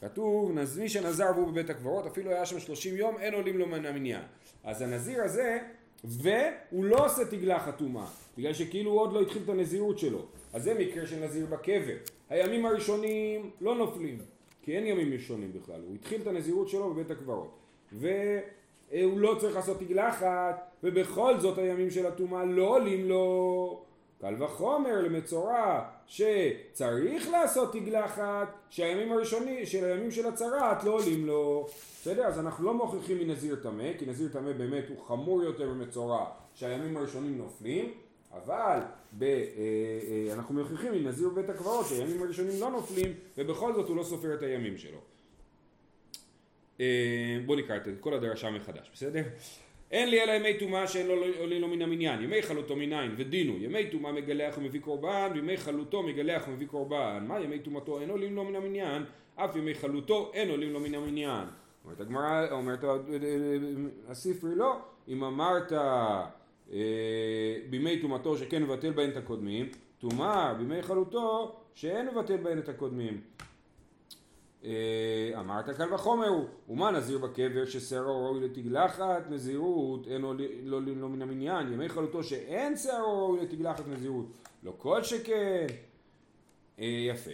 כתוב 0.00 0.52
מי 0.80 0.88
שנזר 0.88 1.30
והוא 1.34 1.48
בבית 1.48 1.70
הקברות 1.70 2.06
אפילו 2.06 2.30
היה 2.30 2.46
שם 2.46 2.60
שלושים 2.60 2.96
יום 2.96 3.18
אין 3.18 3.34
עולים 3.34 3.58
לו 3.58 3.66
מן 3.66 3.86
המניין 3.86 4.22
אז 4.64 4.82
הנזיר 4.82 5.22
הזה 5.22 5.58
והוא 6.04 6.84
לא 6.84 7.06
עושה 7.06 7.24
תגלה 7.24 7.60
חתומה, 7.60 8.06
בגלל 8.38 8.52
שכאילו 8.52 8.90
הוא 8.90 9.00
עוד 9.00 9.12
לא 9.12 9.20
התחיל 9.20 9.42
את 9.44 9.48
הנזירות 9.48 9.98
שלו. 9.98 10.18
אז 10.52 10.62
זה 10.62 10.74
מקרה 10.74 11.06
של 11.06 11.24
נזיר 11.24 11.46
בקבר. 11.46 11.94
הימים 12.30 12.66
הראשונים 12.66 13.50
לא 13.60 13.74
נופלים, 13.74 14.18
כי 14.62 14.76
אין 14.76 14.86
ימים 14.86 15.12
ראשונים 15.12 15.52
בכלל, 15.52 15.80
הוא 15.86 15.94
התחיל 15.94 16.20
את 16.20 16.26
הנזירות 16.26 16.68
שלו 16.68 16.94
בבית 16.94 17.10
הקברות. 17.10 17.58
והוא 17.92 19.18
לא 19.18 19.36
צריך 19.40 19.56
לעשות 19.56 19.78
תגלחת, 19.78 20.70
ובכל 20.82 21.40
זאת 21.40 21.58
הימים 21.58 21.90
של 21.90 22.06
הטומאה 22.06 22.44
לא 22.44 22.76
עולים 22.76 23.08
לו. 23.08 23.84
קל 24.20 24.42
וחומר 24.42 25.02
למצורע 25.02 25.84
שצריך 26.12 27.28
לעשות 27.28 27.72
תגלחת, 27.72 28.48
שהימים 28.70 29.12
הראשונים, 29.12 29.66
של 29.66 29.84
הימים 29.84 30.10
של 30.10 30.26
הצרת 30.26 30.84
לא 30.84 30.90
עולים 30.90 31.26
לו. 31.26 31.68
בסדר? 32.00 32.26
אז 32.26 32.38
אנחנו 32.38 32.64
לא 32.64 32.74
מוכיחים 32.74 33.18
מנזיר 33.18 33.56
טמא, 33.56 33.98
כי 33.98 34.06
נזיר 34.06 34.28
טמא 34.28 34.52
באמת 34.52 34.84
הוא 34.88 35.04
חמור 35.06 35.42
יותר 35.42 35.68
במצורע 35.68 36.26
שהימים 36.54 36.96
הראשונים 36.96 37.38
נופלים, 37.38 37.92
אבל 38.32 38.78
ב, 39.18 39.22
אה, 39.22 39.28
אה, 40.28 40.34
אנחנו 40.34 40.54
מוכיחים 40.54 40.92
מנזיר 40.92 41.28
בבית 41.28 41.50
הקברות 41.50 41.86
שהימים 41.86 42.22
הראשונים 42.22 42.60
לא 42.60 42.70
נופלים, 42.70 43.12
ובכל 43.38 43.74
זאת 43.74 43.88
הוא 43.88 43.96
לא 43.96 44.02
סופר 44.02 44.34
את 44.34 44.42
הימים 44.42 44.78
שלו. 44.78 44.98
אה, 46.80 47.38
בואו 47.46 47.58
נקרא 47.58 47.76
את 47.76 47.82
כל 48.00 48.14
הדרשה 48.14 48.50
מחדש, 48.50 48.90
בסדר? 48.94 49.22
אין 49.92 50.10
לי 50.10 50.22
אלא 50.22 50.32
ימי 50.32 50.58
טומאה 50.58 50.86
שאין 50.86 51.06
לו 51.06 51.14
עולה 51.38 51.58
לו 51.58 51.68
מן 51.68 51.82
המניין, 51.82 52.22
ימי 52.22 52.42
חלוטו 52.42 52.76
מניין 52.76 53.14
ודינו, 53.16 53.56
ימי 53.58 53.90
טומאה 53.90 54.12
מגלח 54.12 54.58
ומביא 54.58 54.80
קורבן, 54.80 55.30
וימי 55.34 55.56
חלוטו 55.56 56.02
מגלח 56.02 56.48
ומביא 56.48 56.66
קורבן, 56.66 57.24
מה 57.28 57.40
ימי 57.40 57.58
טומאתו 57.58 58.00
אין 58.00 58.10
עולים 58.10 58.34
לו 58.34 58.44
מן 58.44 58.56
המניין, 58.56 59.04
אף 59.36 59.56
ימי 59.56 59.74
חלוטו 59.74 60.30
אין 60.34 60.50
עולים 60.50 60.72
לו 60.72 60.80
מן 60.80 60.94
המניין. 60.94 61.44
אומרת 61.84 62.00
הגמרא, 62.00 62.50
אומרת 62.50 62.84
הספרי 64.08 64.54
לא, 64.54 64.76
אם 65.08 65.24
אמרת 65.24 65.72
אה, 65.72 67.56
בימי 67.70 68.00
טומאתו 68.00 68.36
שכן 68.36 68.62
מבטל 68.62 68.90
בהן 68.90 69.10
את 69.10 69.16
הקודמים, 69.16 69.68
טומאה 69.98 70.54
בימי 70.54 70.82
חלוטו 70.82 71.56
שאין 71.74 72.08
מבטל 72.08 72.36
בהן 72.36 72.58
את 72.58 72.68
הקודמים. 72.68 73.20
אה, 74.64 75.40
אמרת 75.40 75.70
קל 75.70 75.94
וחומר 75.94 76.28
הוא, 76.28 76.44
ומה 76.68 76.90
נזיר 76.90 77.18
בקבר 77.18 77.64
ששערו 77.64 78.24
ראוי 78.24 78.40
לתגלחת 78.40 79.30
נזירות, 79.30 80.06
אין 80.08 80.20
לו 80.20 80.34
לא, 80.34 80.44
לא, 80.64 80.80
לא 80.96 81.08
מן 81.08 81.22
המניין, 81.22 81.72
ימי 81.72 81.88
חלוטו 81.88 82.22
שאין 82.22 82.76
שערו 82.76 83.26
ראוי 83.26 83.40
לתגלחת 83.40 83.88
נזירות, 83.88 84.26
לא 84.62 84.72
כל 84.78 85.02
שכן, 85.02 85.66
אה, 86.78 86.84
יפה, 86.84 87.30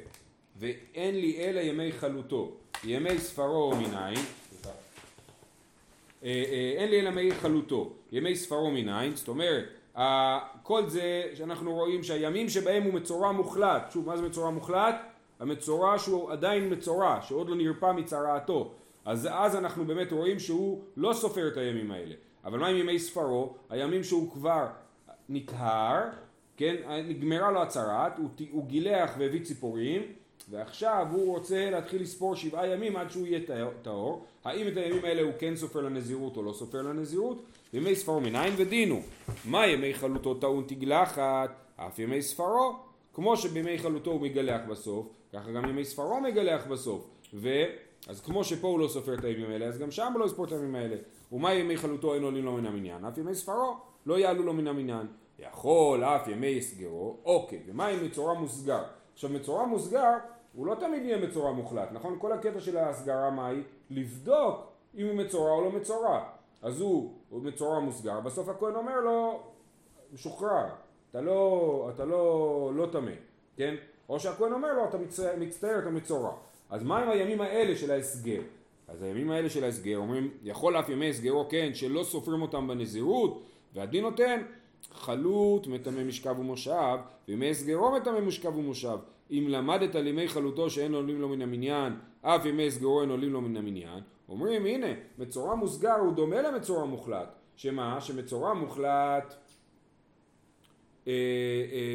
ואין 0.56 1.14
לי 1.14 1.36
אלא 1.38 1.60
ימי 1.60 1.92
חלוטו, 1.92 2.52
ימי 2.84 3.18
ספרו 3.18 3.72
מניין, 3.76 4.14
אה, 6.24 6.74
אין 6.76 6.90
לי 6.90 7.00
אלא 7.00 7.08
ימי 7.08 7.32
חלוטו, 7.32 7.92
ימי 8.12 8.36
ספרו 8.36 8.70
מניין, 8.70 9.16
זאת 9.16 9.28
אומרת, 9.28 9.64
כל 10.62 10.88
זה 10.88 11.22
שאנחנו 11.34 11.74
רואים 11.74 12.02
שהימים 12.02 12.48
שבהם 12.48 12.82
הוא 12.82 12.94
מצורע 12.94 13.32
מוחלט, 13.32 13.90
שוב 13.92 14.06
מה 14.06 14.16
זה 14.16 14.22
מצורע 14.22 14.50
מוחלט? 14.50 15.17
המצורע 15.40 15.98
שהוא 15.98 16.30
עדיין 16.30 16.72
מצורע, 16.72 17.18
שעוד 17.22 17.48
לא 17.48 17.56
נרפא 17.56 17.92
מצרעתו, 17.92 18.72
אז 19.04 19.28
אז 19.32 19.56
אנחנו 19.56 19.84
באמת 19.84 20.12
רואים 20.12 20.38
שהוא 20.38 20.82
לא 20.96 21.12
סופר 21.12 21.48
את 21.48 21.56
הימים 21.56 21.90
האלה. 21.90 22.14
אבל 22.44 22.58
מה 22.58 22.66
עם 22.66 22.76
ימי 22.76 22.98
ספרו? 22.98 23.54
הימים 23.70 24.04
שהוא 24.04 24.32
כבר 24.32 24.66
נטהר, 25.28 26.02
כן, 26.56 26.76
נגמרה 27.08 27.50
לו 27.50 27.62
הצהרת, 27.62 28.18
הוא, 28.18 28.28
הוא 28.50 28.66
גילח 28.66 29.10
והביא 29.18 29.44
ציפורים, 29.44 30.02
ועכשיו 30.50 31.06
הוא 31.10 31.36
רוצה 31.36 31.70
להתחיל 31.70 32.02
לספור 32.02 32.36
שבעה 32.36 32.66
ימים 32.66 32.96
עד 32.96 33.10
שהוא 33.10 33.26
יהיה 33.26 33.40
טהור. 33.82 34.24
האם 34.44 34.68
את 34.68 34.76
הימים 34.76 35.04
האלה 35.04 35.22
הוא 35.22 35.32
כן 35.38 35.56
סופר 35.56 35.80
לנזירות 35.80 36.36
או 36.36 36.42
לא 36.42 36.52
סופר 36.52 36.82
לנזירות? 36.82 37.42
ימי 37.72 37.96
ספרו 37.96 38.20
מניין 38.20 38.54
ודינו. 38.56 39.00
מה 39.44 39.66
ימי 39.66 39.94
חלוטו 39.94 40.34
טעון 40.34 40.64
תגלחת? 40.66 41.50
אף 41.76 41.98
ימי 41.98 42.22
ספרו. 42.22 42.76
כמו 43.14 43.36
שבימי 43.36 43.78
חלוטו 43.78 44.10
הוא 44.10 44.20
מגלח 44.20 44.60
בסוף, 44.68 45.06
ככה 45.32 45.50
גם 45.52 45.68
ימי 45.68 45.84
ספרו 45.84 46.20
מגלח 46.20 46.66
בסוף. 46.66 47.10
ו... 47.34 47.48
אז 48.08 48.20
כמו 48.20 48.44
שפה 48.44 48.68
הוא 48.68 48.80
לא 48.80 48.88
סופר 48.88 49.14
את 49.14 49.24
הימים 49.24 49.50
האלה, 49.50 49.66
אז 49.66 49.78
גם 49.78 49.90
שם 49.90 50.12
הוא 50.12 50.20
לא 50.20 50.24
יספור 50.24 50.44
את 50.44 50.52
הימים 50.52 50.74
האלה. 50.74 50.96
ומה 51.32 51.54
ימי 51.54 51.76
חלוטו 51.76 52.14
אין 52.14 52.22
עולים 52.22 52.44
לו 52.44 52.52
מן 52.52 52.66
המניין? 52.66 53.04
אף 53.04 53.18
ימי 53.18 53.34
ספרו 53.34 53.76
לא 54.06 54.18
יעלו 54.18 54.42
לו 54.42 54.52
מן 54.52 54.66
המניין. 54.66 55.06
יכול 55.38 56.04
אף 56.04 56.28
ימי 56.28 56.58
הסגרו, 56.58 57.16
אוקיי, 57.24 57.62
ומה 57.66 57.88
אם 57.88 58.04
מצורע 58.04 58.34
מוסגר? 58.34 58.82
עכשיו 59.12 59.30
מצורע 59.30 59.66
מוסגר 59.66 60.12
הוא 60.54 60.66
לא 60.66 60.74
תמיד 60.74 61.02
יהיה 61.02 61.16
מצורע 61.16 61.52
מוחלט, 61.52 61.88
נכון? 61.92 62.16
כל 62.20 62.32
הקטע 62.32 62.60
של 62.60 62.76
ההסגרה 62.76 63.30
מה 63.30 63.46
היא? 63.46 63.62
לבדוק 63.90 64.72
אם 64.96 65.06
הוא 65.06 65.14
מצורע 65.14 65.50
או 65.50 65.60
לא 65.60 65.72
מצורע. 65.72 66.24
אז 66.62 66.80
הוא, 66.80 67.14
הוא 67.30 67.42
מצורע 67.42 67.78
מוסגר, 67.78 68.20
בסוף 68.20 68.48
הכהן 68.48 68.74
אומר 68.74 69.00
לו, 69.00 69.42
משוחרר, 70.12 70.66
אתה 71.10 71.20
לא, 71.20 71.90
אתה 71.94 72.04
לא, 72.04 72.72
לא 72.74 72.88
טמא, 72.92 73.12
כן? 73.56 73.74
או 74.08 74.20
שהכהן 74.20 74.52
אומר 74.52 74.72
לו, 74.72 74.84
אתה 74.88 74.98
מצטער, 75.38 75.78
אתה 75.78 75.90
מצורע. 75.90 76.32
אז 76.70 76.82
מה 76.82 76.98
עם 76.98 77.08
הימים 77.08 77.40
האלה 77.40 77.76
של 77.76 77.90
ההסגר? 77.90 78.40
אז 78.88 79.02
הימים 79.02 79.30
האלה 79.30 79.50
של 79.50 79.64
ההסגר 79.64 79.96
אומרים, 79.96 80.30
יכול 80.42 80.78
אף 80.78 80.88
ימי 80.88 81.10
הסגרו 81.10 81.48
כן, 81.48 81.70
שלא 81.74 82.02
סופרים 82.02 82.42
אותם 82.42 82.68
בנזירות, 82.68 83.42
והדין 83.74 84.04
נותן 84.04 84.42
חלוט 84.92 85.66
מטמא 85.66 86.04
משכב 86.04 86.38
ומושב, 86.38 86.98
וימי 87.28 87.50
הסגרו 87.50 87.92
מטמא 87.92 88.20
משכב 88.20 88.56
ומושב. 88.56 88.98
אם 89.30 89.46
למדת 89.48 89.94
על 89.94 90.06
ימי 90.06 90.28
חלוטו 90.28 90.70
שאין 90.70 90.94
עולים 90.94 91.20
לו 91.20 91.28
מן 91.28 91.42
המניין, 91.42 91.92
אף 92.22 92.44
ימי 92.44 92.66
הסגרו 92.66 93.00
אין 93.00 93.10
עולים 93.10 93.32
לו 93.32 93.40
מן 93.40 93.56
המניין, 93.56 94.00
אומרים 94.28 94.66
הנה, 94.66 94.86
מצורע 95.18 95.54
מוסגר 95.54 95.94
הוא 95.94 96.12
דומה 96.12 96.42
למצורע 96.42 96.84
מוחלט. 96.84 97.28
שמה? 97.56 98.00
שמצורע 98.00 98.54
מוחלט 98.54 99.34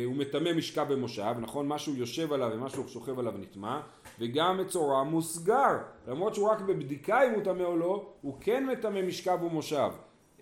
הוא 0.05 0.15
מטמא 0.15 0.53
משכב 0.53 0.93
במושב, 0.93 1.35
נכון? 1.39 1.67
משהו 1.67 1.95
יושב 1.95 2.33
עליו 2.33 2.51
ומשהו 2.53 2.89
שוכב 2.89 3.19
עליו 3.19 3.33
נטמא, 3.37 3.79
וגם 4.19 4.57
מצורע 4.57 5.03
מוסגר, 5.03 5.77
למרות 6.07 6.35
שהוא 6.35 6.49
רק 6.49 6.61
בבדיקה 6.61 7.27
אם 7.27 7.31
הוא 7.31 7.43
טמא 7.43 7.63
או 7.63 7.77
לא, 7.77 8.05
הוא 8.21 8.37
כן 8.41 8.65
מטמא 8.65 9.01
משכב 9.01 9.43
ומושב. 9.43 9.89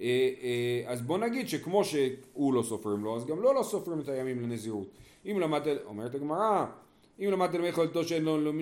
אה, 0.01 0.29
אה, 0.41 0.91
אז 0.91 1.01
בוא 1.01 1.17
נגיד 1.17 1.49
שכמו 1.49 1.83
שהוא 1.83 2.53
לא 2.53 2.61
סופרים 2.63 3.03
לו, 3.03 3.17
אז 3.17 3.25
גם 3.25 3.41
לא 3.41 3.55
לא 3.55 3.63
סופרים 3.63 3.99
את 3.99 4.09
הימים 4.09 4.41
לנזירות. 4.41 4.87
אם 5.25 5.39
למדת, 5.39 5.77
אומרת 5.85 6.15
הגמרא, 6.15 6.65
אם 7.19 7.31
למדת 7.31 7.53
למי 7.53 7.71
חולתו 7.71 8.03
שאין 8.03 8.23
לו 8.23 8.37
לו 8.37 8.53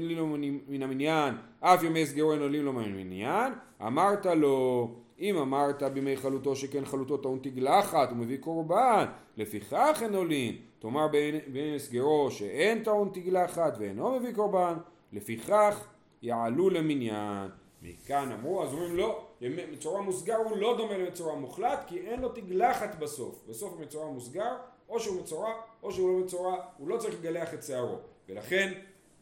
מן 0.67 0.83
המניין, 0.83 1.35
אף 1.59 1.83
ימי 1.83 2.05
סגרו 2.05 2.33
אין 2.33 2.41
עולים 2.41 2.65
לו 2.65 2.73
מן 2.73 2.83
המניין, 2.83 3.53
אמרת 3.87 4.25
לו, 4.25 4.87
אם 5.19 5.37
אמרת 5.37 5.83
בימי 5.83 6.17
חלוטו 6.17 6.55
שכן 6.55 6.85
חלוטו 6.85 7.17
טעון 7.17 7.39
תגלחת, 7.41 8.09
הוא 8.09 8.17
מביא 8.17 8.37
קורבן, 8.37 9.05
לפיכך 9.37 9.99
אין 10.01 10.15
עולים, 10.15 10.57
תאמר 10.79 11.07
בימי 11.07 11.75
הסגרו 11.75 12.31
שאין 12.31 12.83
טעון 12.83 13.09
תגלחת 13.13 13.73
ואינו 13.79 14.19
מביא 14.19 14.33
קורבן, 14.33 14.77
לפיכך 15.13 15.87
יעלו 16.21 16.69
למניין. 16.69 17.49
מכאן 17.81 18.31
אמרו, 18.31 18.63
אז 18.63 18.73
אומרים 18.73 18.95
לא, 18.95 19.27
מצורע 19.71 20.01
מוסגר 20.01 20.35
הוא 20.35 20.57
לא 20.57 20.77
דומה 20.77 20.97
למצורע 20.97 21.35
מוחלט 21.35 21.83
כי 21.87 21.99
אין 21.99 22.19
לו 22.19 22.29
תגלחת 22.29 22.99
בסוף. 22.99 23.43
בסוף 23.49 23.79
המצורע 23.79 24.07
מוסגר, 24.07 24.55
או 24.89 24.99
שהוא 24.99 25.21
מצורע 25.21 25.53
או 25.83 25.91
שהוא 25.91 26.09
לא 26.09 26.25
מצורע, 26.25 26.55
הוא 26.77 26.87
לא 26.87 26.97
צריך 26.97 27.15
לגלח 27.19 27.53
את 27.53 27.63
שערו. 27.63 27.97
ולכן 28.29 28.73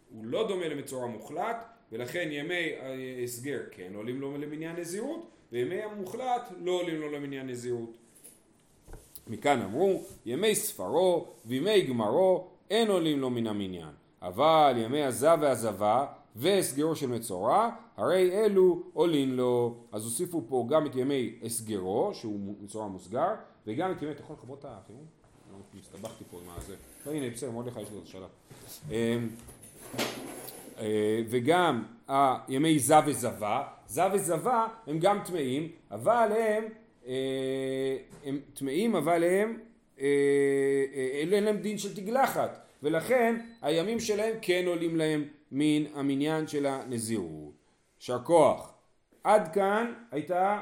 הוא 0.10 0.26
לא 0.26 0.48
דומה 0.48 0.68
למצורע 0.68 1.08
מוחלט, 1.08 1.66
ולכן 1.92 2.28
ימי 2.32 2.72
הסגר 3.24 3.60
כן 3.72 3.92
עולים 3.96 4.22
לו 4.22 4.38
למניין 4.38 4.76
נזירות, 4.76 5.30
וימי 5.52 5.82
המוחלט 5.82 6.52
לא 6.60 6.72
עולים 6.72 7.02
לו 7.02 7.12
למניין 7.12 7.48
נזירות. 7.50 7.98
מכאן 9.28 9.62
אמרו, 9.62 10.04
ימי 10.26 10.56
ספרו 10.56 11.28
וימי 11.46 11.82
גמרו 11.82 12.48
אין 12.70 12.88
עולים 12.90 13.20
לו 13.20 13.30
מן 13.30 13.48
המניין. 13.48 13.92
אבל 14.22 14.74
ימי 14.78 15.04
הזב 15.04 15.38
והזבה 15.42 16.06
והסגרו 16.36 16.96
של 16.96 17.08
מצורע, 17.08 17.70
הרי 17.98 18.32
אלו 18.32 18.84
עולים 18.94 19.34
לו. 19.34 19.76
אז 19.92 20.04
הוסיפו 20.04 20.44
פה 20.48 20.66
גם 20.70 20.86
את 20.86 20.96
ימי 20.96 21.36
הסגרו, 21.44 22.12
שהוא 22.14 22.56
מצורע 22.62 22.88
מוסגר, 22.88 23.34
וגם 23.68 23.92
את 23.92 24.02
ימי, 24.02 24.12
אתה 24.12 24.22
יכול 24.22 24.36
לכבות 24.36 24.60
את 24.60 24.66
החימום? 24.66 25.06
הסתבכתי 25.82 26.24
פה 26.32 26.38
עם 26.38 26.50
הזה. 26.58 26.76
לא, 27.06 27.12
הנה, 27.12 27.30
בסדר, 27.30 27.52
מרדכי 27.52 27.82
יש 27.82 27.92
לו 27.92 28.00
את 28.00 28.04
השלב. 28.04 28.30
אמ, 28.92 29.30
אה, 30.80 31.22
וגם 31.30 31.84
ימי 32.50 32.80
זב 32.80 33.04
וזבה, 33.06 33.64
זב 33.88 34.10
וזבה 34.14 34.68
הם 34.88 35.00
גם 35.00 35.20
טמאים, 35.26 35.72
אבל 35.92 36.30
הם, 36.38 36.64
אה, 37.08 37.98
הם 38.26 38.40
טמאים, 38.54 38.96
אבל 38.96 39.24
הם, 39.24 39.60
אה, 40.00 40.06
אין 41.14 41.44
להם 41.44 41.58
דין 41.58 41.78
של 41.78 41.96
תגלחת, 41.96 42.60
ולכן 42.84 43.36
הימים 43.62 44.00
שלהם 44.00 44.34
כן 44.42 44.64
עולים 44.68 44.96
להם 44.96 45.24
מן 45.52 45.84
המניין 45.96 46.48
של 46.48 46.66
הנזירות. 46.66 47.54
יישר 48.00 48.20
כוח. 48.24 48.74
עד 49.24 49.54
כאן 49.54 49.94
הייתה 50.12 50.62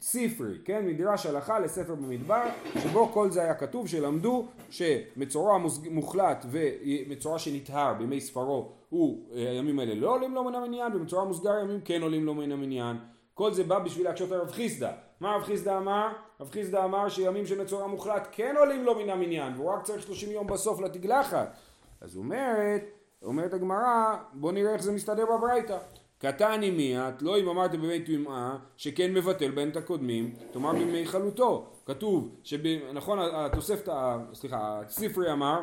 ספרי, 0.00 0.58
כן, 0.64 0.86
מדרש 0.86 1.26
הלכה 1.26 1.58
לספר 1.58 1.94
במדבר, 1.94 2.42
שבו 2.82 3.06
כל 3.06 3.30
זה 3.30 3.42
היה 3.42 3.54
כתוב, 3.54 3.88
שלמדו 3.88 4.46
שמצורע 4.70 5.58
מוחלט 5.90 6.46
ומצורע 6.50 7.38
שנטהר 7.38 7.94
בימי 7.94 8.20
ספרו, 8.20 8.72
הוא, 8.88 9.28
הימים 9.34 9.78
האלה 9.78 9.94
לא 9.94 10.14
עולים 10.14 10.34
לו 10.34 10.44
מן 10.44 10.54
המניין, 10.54 10.96
ומצורע 10.96 11.24
מוסגר 11.24 11.52
הימים 11.52 11.80
כן 11.84 12.02
עולים 12.02 12.24
לו 12.24 12.34
מן 12.34 12.52
המניין. 12.52 12.96
כל 13.34 13.52
זה 13.52 13.64
בא 13.64 13.78
בשביל 13.78 14.06
להקשות 14.06 14.32
על 14.32 14.40
רב 14.40 14.50
חיסדא. 14.50 14.90
מה 15.20 15.34
רב 15.36 15.42
חיסדא 15.42 15.78
אמר? 15.78 16.08
רב 16.40 16.50
חיסדא 16.50 16.84
אמר 16.84 17.08
שימים 17.08 17.46
של 17.46 17.62
מצורע 17.62 17.86
מוחלט 17.86 18.28
כן 18.32 18.54
עולים 18.58 18.84
לו 18.84 18.94
מן 18.94 19.10
המניין, 19.10 19.52
והוא 19.56 19.70
רק 19.70 19.82
צריך 19.82 20.02
30 20.02 20.30
יום 20.30 20.46
בסוף 20.46 20.80
לתגלחת. 20.80 21.56
אז 22.00 22.16
אומרת, 22.16 22.82
אומרת 23.22 23.54
הגמרא, 23.54 24.16
בוא 24.32 24.52
נראה 24.52 24.72
איך 24.72 24.82
זה 24.82 24.92
מסתדר 24.92 25.24
בברייתא. 25.26 25.78
קטן 26.18 26.60
עם 26.62 26.76
מיית, 26.76 27.22
לא 27.22 27.38
אם 27.38 27.48
אמרתם 27.48 27.80
בימי 27.80 28.00
טומאה, 28.00 28.56
שכן 28.76 29.14
מבטל 29.14 29.50
בין 29.50 29.68
את 29.68 29.76
הקודמים, 29.76 30.34
תאמר 30.52 30.72
בימי 30.72 31.06
חלוטו. 31.06 31.66
כתוב, 31.86 32.36
נכון, 32.92 33.18
התוספת, 33.32 33.92
סליחה, 34.34 34.80
הספרי 34.80 35.32
אמר, 35.32 35.62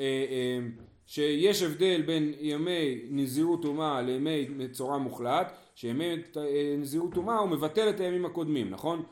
אה, 0.00 0.04
אה, 0.04 0.58
שיש 1.06 1.62
הבדל 1.62 2.02
בין 2.02 2.32
ימי 2.40 3.00
נזירות 3.10 3.62
טומאה 3.62 4.02
לימי 4.02 4.48
מצורע 4.48 4.98
מוחלט, 4.98 5.52
שימי 5.74 6.14
אה, 6.36 6.74
נזירות 6.78 7.14
טומאה 7.14 7.38
הוא 7.38 7.48
מבטל 7.48 7.88
את 7.90 8.00
הימים 8.00 8.24
הקודמים, 8.24 8.70
נכון? 8.70 9.02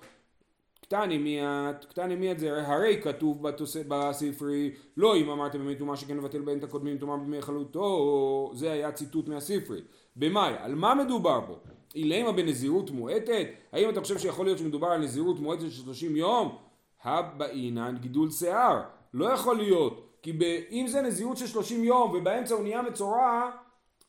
קטני 0.81 1.19
מיית, 1.19 1.85
קטני 1.85 2.15
מיית 2.15 2.39
זה 2.39 2.67
הרי 2.67 3.01
כתוב 3.03 3.49
בספרי, 3.89 4.71
לא 4.97 5.17
אם 5.17 5.31
אמרתם 5.31 5.59
בימי 5.59 5.77
טומאה 5.77 5.97
שכן 5.97 6.17
מבטל 6.17 6.41
בין 6.41 6.59
את 6.59 6.65
הקודמים, 6.65 6.99
בימי 6.99 7.43
חלוטו, 7.43 8.53
זה 8.55 8.73
היה 8.73 8.93
ציטוט 8.93 9.29
מהספרי. 9.29 9.81
במאי, 10.17 10.55
על 10.59 10.75
מה 10.75 10.95
מדובר 10.95 11.41
פה? 11.47 11.57
אילמה 11.95 12.33
בנזירות 12.33 12.91
מועטת? 12.91 13.47
האם 13.73 13.91
אתה 13.91 14.01
חושב 14.01 14.19
שיכול 14.19 14.47
להיות 14.47 14.59
שמדובר 14.59 14.87
על 14.87 15.01
נזירות 15.01 15.41
מועטת 15.41 15.61
של 15.61 15.71
30 15.71 16.17
יום? 16.17 16.59
הבאינן 17.05 17.97
גידול 18.01 18.31
שיער. 18.31 18.83
לא 19.15 19.33
יכול 19.33 19.57
להיות, 19.57 20.19
כי 20.23 20.39
אם 20.71 20.87
זה 20.89 21.03
נזירות 21.03 21.37
של 21.37 21.47
30 21.47 21.85
יום 21.85 22.11
ובאמצע 22.11 22.55
הוא 22.55 22.63
נהיה 22.63 22.83
מצורע, 22.83 23.51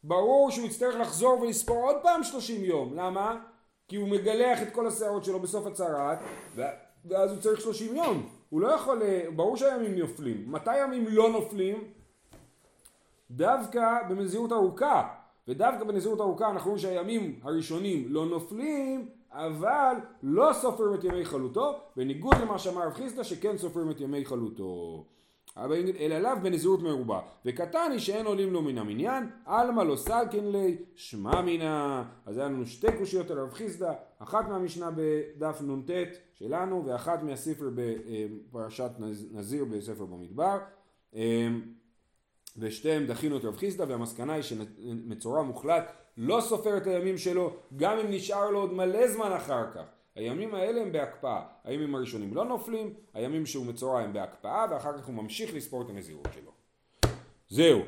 ברור 0.04 0.52
שהוא 0.52 0.66
יצטרך 0.66 0.96
לחזור 0.96 1.42
ולספור 1.42 1.78
עוד 1.78 1.96
פעם 2.04 2.24
30 2.24 2.64
יום. 2.64 2.94
למה? 2.94 3.36
כי 3.88 3.96
הוא 3.96 4.10
מגלח 4.10 4.62
את 4.62 4.74
כל 4.74 4.88
השערות 4.88 5.26
שלו 5.26 5.40
בסוף 5.40 5.68
הצהרת, 5.68 6.18
ואז 7.06 7.32
הוא 7.32 7.40
צריך 7.40 7.62
30 7.62 7.96
יום. 7.96 8.30
הוא 8.50 8.62
לא 8.62 8.68
יכול, 8.68 9.02
ברור 9.36 9.58
שהימים 9.58 10.00
נופלים. 10.00 10.52
מתי 10.52 10.78
ימים 10.78 11.06
לא 11.08 11.30
נופלים? 11.30 11.84
דווקא 13.32 13.98
במזירות 14.10 14.52
ארוכה. 14.52 15.08
ודווקא 15.48 15.84
בנזירות 15.84 16.22
ארוכה 16.22 16.50
אנחנו 16.50 16.72
רואים 16.72 16.82
שהימים 16.82 17.40
הראשונים 17.44 18.06
לא 18.08 18.26
נופלים, 18.26 19.10
אבל 19.32 19.96
לא 20.24 20.54
סופרים 20.54 20.94
את 20.94 21.04
ימי 21.04 21.26
חלוטו, 21.26 21.74
בניגוד 21.96 22.36
למה 22.42 22.60
שאמר 22.60 22.88
רב 22.88 22.94
חיסדא 22.94 23.24
שכן 23.24 23.58
סופרים 23.58 23.92
את 23.92 24.02
ימי 24.02 24.26
חלוטו. 24.26 25.06
אלא 26.00 26.20
לאו 26.20 26.32
בנזירות 26.44 26.82
מרובה. 26.82 27.20
וקטני 27.46 28.00
שאין 28.00 28.26
עולים 28.26 28.54
לו 28.54 28.62
מן 28.62 28.78
המניין, 28.78 29.30
עלמא 29.46 29.82
לא 29.82 29.96
סלקן 29.96 30.46
לי, 30.46 30.78
שמע 30.96 31.42
מינה. 31.42 32.04
אז 32.26 32.38
היה 32.38 32.48
לנו 32.48 32.66
שתי 32.66 32.88
קושיות 32.98 33.32
על 33.32 33.40
רב 33.40 33.54
חיסדא, 33.54 33.94
אחת 34.20 34.48
מהמשנה 34.48 34.90
בדף 34.96 35.62
נ"ט 35.62 35.90
שלנו, 36.34 36.86
ואחת 36.86 37.24
מהספר 37.24 37.70
בפרשת 37.76 38.92
נזיר 39.32 39.66
בספר 39.66 40.06
במדבר. 40.06 40.58
ושתיהם 42.58 43.06
דחינו 43.06 43.38
את 43.38 43.46
רב 43.46 43.58
חיסדא 43.58 43.86
והמסקנה 43.88 44.34
היא 44.34 44.44
שמצורע 44.44 45.44
מוחלט 45.44 45.92
לא 46.18 46.42
סופר 46.42 46.78
את 46.78 46.88
הימים 46.88 47.18
שלו 47.18 47.54
גם 47.76 47.98
אם 47.98 48.12
נשאר 48.12 48.50
לו 48.50 48.60
עוד 48.60 48.74
מלא 48.74 49.08
זמן 49.08 49.32
אחר 49.32 49.72
כך. 49.74 49.84
הימים 50.16 50.56
האלה 50.56 50.82
הם 50.82 50.92
בהקפאה, 50.92 51.42
הימים 51.64 51.96
הראשונים 51.96 52.34
לא 52.34 52.46
נופלים, 52.46 52.94
הימים 53.14 53.46
שהוא 53.46 53.66
מצורע 53.66 54.00
הם 54.00 54.14
בהקפאה 54.14 54.66
ואחר 54.72 54.98
כך 54.98 55.06
הוא 55.06 55.16
ממשיך 55.16 55.54
לספור 55.54 55.82
את 55.82 55.90
הנזירות 55.90 56.28
שלו. 56.34 56.52
זהו, 57.50 57.80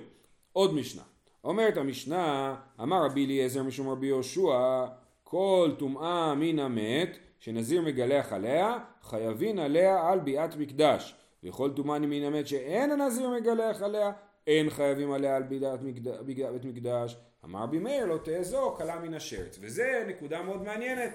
עוד 0.54 0.74
משנה. 0.74 1.02
אומרת 1.44 1.78
המשנה, 1.78 2.56
אמר 2.82 3.06
רבי 3.06 3.26
אליעזר 3.26 3.64
משום 3.64 3.90
רבי 3.90 4.08
יהושע, 4.08 4.86
כל 5.24 5.72
טומאה 5.78 6.36
מן 6.36 6.60
המת 6.60 7.18
שנזיר 7.40 7.82
מגלח 7.82 8.34
עליה, 8.34 8.78
חייבין 9.02 9.60
עליה 9.60 10.10
על 10.10 10.20
ביאת 10.20 10.56
מקדש. 10.56 11.16
וכל 11.44 11.72
טומאה 11.76 12.00
מן 12.00 12.24
המת 12.24 12.48
שאין 12.48 12.92
הנזיר 12.92 13.30
מגלח 13.30 13.82
עליה, 13.82 14.12
אין 14.48 14.70
חייבים 14.70 15.12
עליה 15.12 15.36
על 15.36 15.44
בידת 15.44 15.80
בית 16.26 16.66
מקדש, 16.66 17.18
אמר 17.46 17.66
בי 17.66 17.80
מאיר 17.80 18.06
לא 18.06 18.18
תאזו 18.24 18.76
קלה 18.78 19.00
מן 19.00 19.14
השרץ, 19.14 19.58
וזה 19.62 20.04
נקודה 20.08 20.42
מאוד 20.42 20.64
מעניינת, 20.64 21.12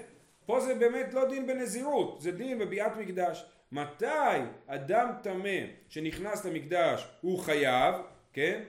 פה 0.47 0.61
זה 0.61 0.75
באמת 0.75 1.14
לא 1.14 1.29
דין 1.29 1.47
בנזירות, 1.47 2.21
זה 2.21 2.33
דין 2.33 2.59
בביאת 2.59 2.97
מקדש, 2.97 3.45
מתי 3.73 4.40
אדם 4.66 5.09
טמא 5.23 5.59
שנכנס 5.88 6.45
למקדש 6.45 7.09
הוא 7.21 7.38
חייב, 7.38 7.95
כן, 8.33 8.62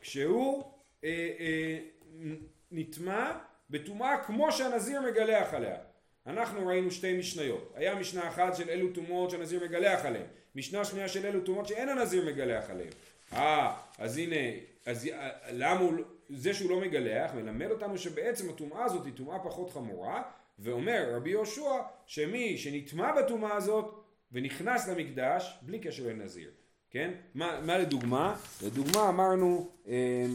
כשהוא 0.00 0.64
אה, 1.04 1.30
אה, 1.40 1.78
נטמע 2.70 3.32
בטומאה 3.70 4.24
כמו 4.26 4.52
שהנזיר 4.52 5.00
מגלח 5.00 5.54
עליה. 5.54 5.76
אנחנו 6.26 6.66
ראינו 6.66 6.90
שתי 6.90 7.18
משניות, 7.18 7.72
היה 7.74 7.94
משנה 7.94 8.28
אחת 8.28 8.56
של 8.56 8.70
אלו 8.70 8.92
טומאות 8.92 9.30
שהנזיר 9.30 9.64
מגלח 9.64 10.04
עליהן, 10.04 10.26
משנה 10.54 10.84
שנייה 10.84 11.08
של 11.08 11.26
אלו 11.26 11.40
טומאות 11.40 11.68
שאין 11.68 11.88
הנזיר 11.88 12.26
מגלח 12.26 12.70
עליהן. 12.70 12.92
אה, 13.34 13.74
אז 13.98 14.18
הנה, 14.18 14.36
אז 14.86 15.06
אה, 15.06 15.28
למה 15.52 15.80
הוא, 15.80 15.92
לא- 15.92 16.04
זה 16.28 16.54
שהוא 16.54 16.70
לא 16.70 16.80
מגלח 16.80 17.34
מלמד 17.34 17.70
אותנו 17.70 17.98
שבעצם 17.98 18.50
הטומאה 18.50 18.84
הזאת 18.84 19.04
היא 19.06 19.12
טומאה 19.12 19.38
פחות 19.38 19.70
חמורה 19.70 20.22
ואומר 20.58 21.14
רבי 21.16 21.30
יהושע 21.30 21.70
שמי 22.06 22.58
שנטמע 22.58 23.22
בטומאה 23.22 23.54
הזאת 23.56 23.94
ונכנס 24.32 24.88
למקדש 24.88 25.58
בלי 25.62 25.78
קשר 25.78 26.06
לנזיר, 26.08 26.50
כן? 26.90 27.10
מה, 27.34 27.60
מה 27.66 27.78
לדוגמה? 27.78 28.36
לדוגמה 28.62 29.08
אמרנו 29.08 29.70
אה, 29.88 30.26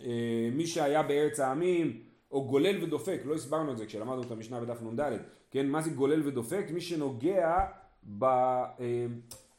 אה, 0.00 0.48
מי 0.52 0.66
שהיה 0.66 1.02
בארץ 1.02 1.40
העמים 1.40 2.02
או 2.30 2.44
גולל 2.46 2.84
ודופק, 2.84 3.20
לא 3.24 3.34
הסברנו 3.34 3.72
את 3.72 3.78
זה 3.78 3.86
כשלמדנו 3.86 4.22
את 4.22 4.30
המשנה 4.30 4.60
בדף 4.60 4.82
נ"ד, 4.82 5.00
כן? 5.50 5.66
מה 5.66 5.82
זה 5.82 5.90
גולל 5.90 6.28
ודופק? 6.28 6.66
מי 6.70 6.80
שנוגע 6.80 7.66
ב... 8.18 8.24
אה, 8.24 9.06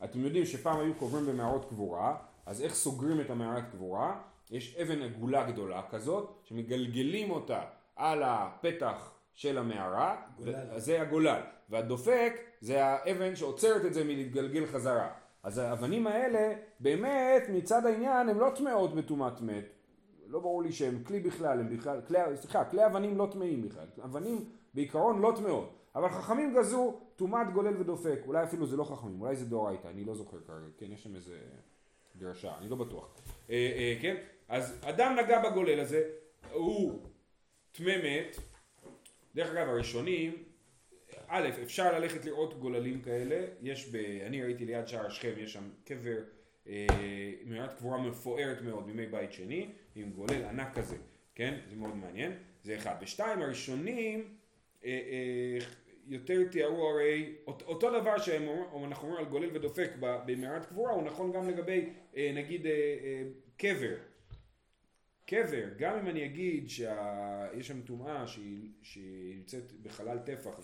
אתם 0.03 0.19
יודעים 0.19 0.45
שפעם 0.45 0.79
היו 0.79 0.93
קוברים 0.93 1.25
במערות 1.25 1.65
קבורה, 1.69 2.15
אז 2.45 2.61
איך 2.61 2.73
סוגרים 2.73 3.21
את 3.21 3.29
המערת 3.29 3.63
קבורה? 3.71 4.21
יש 4.51 4.75
אבן 4.75 5.01
עגולה 5.01 5.51
גדולה 5.51 5.81
כזאת, 5.89 6.39
שמגלגלים 6.43 7.31
אותה 7.31 7.61
על 7.95 8.23
הפתח 8.23 9.13
של 9.33 9.57
המערה, 9.57 10.21
זה 10.77 11.01
הגולל, 11.01 11.41
והדופק 11.69 12.33
זה 12.61 12.85
האבן 12.85 13.35
שעוצרת 13.35 13.85
את 13.85 13.93
זה 13.93 14.03
מלהתגלגל 14.03 14.65
חזרה. 14.65 15.09
אז 15.43 15.57
האבנים 15.57 16.07
האלה, 16.07 16.53
באמת 16.79 17.43
מצד 17.49 17.85
העניין, 17.85 18.29
הן 18.29 18.37
לא 18.37 18.49
טמאות 18.55 18.95
בטומאת 18.95 19.41
מת. 19.41 19.65
לא 20.27 20.39
ברור 20.39 20.63
לי 20.63 20.71
שהן 20.71 21.03
כלי 21.03 21.19
בכלל, 21.19 21.59
הם 21.59 21.77
בכלל, 21.77 22.01
כלי, 22.07 22.19
סליחה, 22.35 22.65
כלי 22.65 22.85
אבנים 22.85 23.17
לא 23.17 23.27
טמאים 23.31 23.61
בכלל. 23.61 23.85
אבנים 24.03 24.45
בעיקרון 24.73 25.21
לא 25.21 25.33
טמאות. 25.35 25.78
אבל 25.95 26.09
חכמים 26.09 26.53
גזו 26.57 26.99
טומאת 27.15 27.53
גולל 27.53 27.81
ודופק. 27.81 28.19
אולי 28.25 28.43
אפילו 28.43 28.65
זה 28.65 28.77
לא 28.77 28.83
חכמים, 28.83 29.21
אולי 29.21 29.35
זה 29.35 29.45
דאורייתא, 29.45 29.87
אני 29.87 30.03
לא 30.03 30.15
זוכר 30.15 30.37
כרגע. 30.47 30.65
כן, 30.77 30.91
יש 30.91 31.03
שם 31.03 31.15
איזה 31.15 31.39
דרשה, 32.15 32.57
אני 32.57 32.69
לא 32.69 32.75
בטוח. 32.75 33.15
אה, 33.49 33.55
אה, 33.55 33.97
כן? 34.01 34.15
אז 34.47 34.79
אדם 34.81 35.15
נגע 35.23 35.49
בגולל 35.49 35.79
הזה, 35.79 36.09
הוא 36.51 36.99
טמא 37.71 37.97
מת. 37.97 38.37
דרך 39.35 39.49
אגב, 39.49 39.67
הראשונים 39.67 40.43
א', 41.27 41.49
אפשר 41.63 41.99
ללכת 41.99 42.25
לראות 42.25 42.59
גוללים 42.59 43.01
כאלה, 43.01 43.45
יש 43.61 43.89
ב... 43.89 43.95
אני 44.25 44.43
ראיתי 44.43 44.65
ליד 44.65 44.87
שער 44.87 45.09
שכם, 45.09 45.33
יש 45.37 45.53
שם 45.53 45.69
קבר, 45.83 46.17
אה, 46.67 46.87
מערת 47.45 47.73
קבורה 47.73 47.97
מפוארת 47.97 48.61
מאוד 48.61 48.87
מימי 48.87 49.05
בית 49.05 49.33
שני, 49.33 49.69
עם 49.95 50.11
גולל 50.11 50.43
ענק 50.43 50.77
כזה, 50.77 50.97
כן? 51.35 51.59
זה 51.69 51.75
מאוד 51.75 51.95
מעניין, 51.95 52.31
זה 52.63 52.75
אחד. 52.75 52.95
ושתיים, 53.01 53.41
הראשונים 53.41 54.35
יותר 56.09 56.47
תיארו 56.51 56.87
הרי, 56.87 57.35
אותו 57.47 57.99
דבר 58.01 58.17
שאנחנו 58.17 58.65
אומרים 58.71 59.17
על 59.17 59.25
גולל 59.25 59.49
ודופק 59.55 59.89
במערת 59.99 60.65
קבורה, 60.65 60.91
הוא 60.91 61.03
נכון 61.03 61.31
גם 61.31 61.49
לגבי 61.49 61.89
אה, 62.17 62.31
נגיד 62.35 62.65
אה, 62.65 62.71
אה, 62.71 63.23
קבר. 63.57 63.95
קבר, 65.25 65.65
גם 65.77 65.97
אם 65.97 66.07
אני 66.07 66.25
אגיד 66.25 66.69
שיש 66.69 67.67
שם 67.67 67.81
טומאה 67.81 68.27
שהיא 68.81 69.35
נמצאת 69.35 69.71
בחלל 69.81 70.17
טפח 70.17 70.59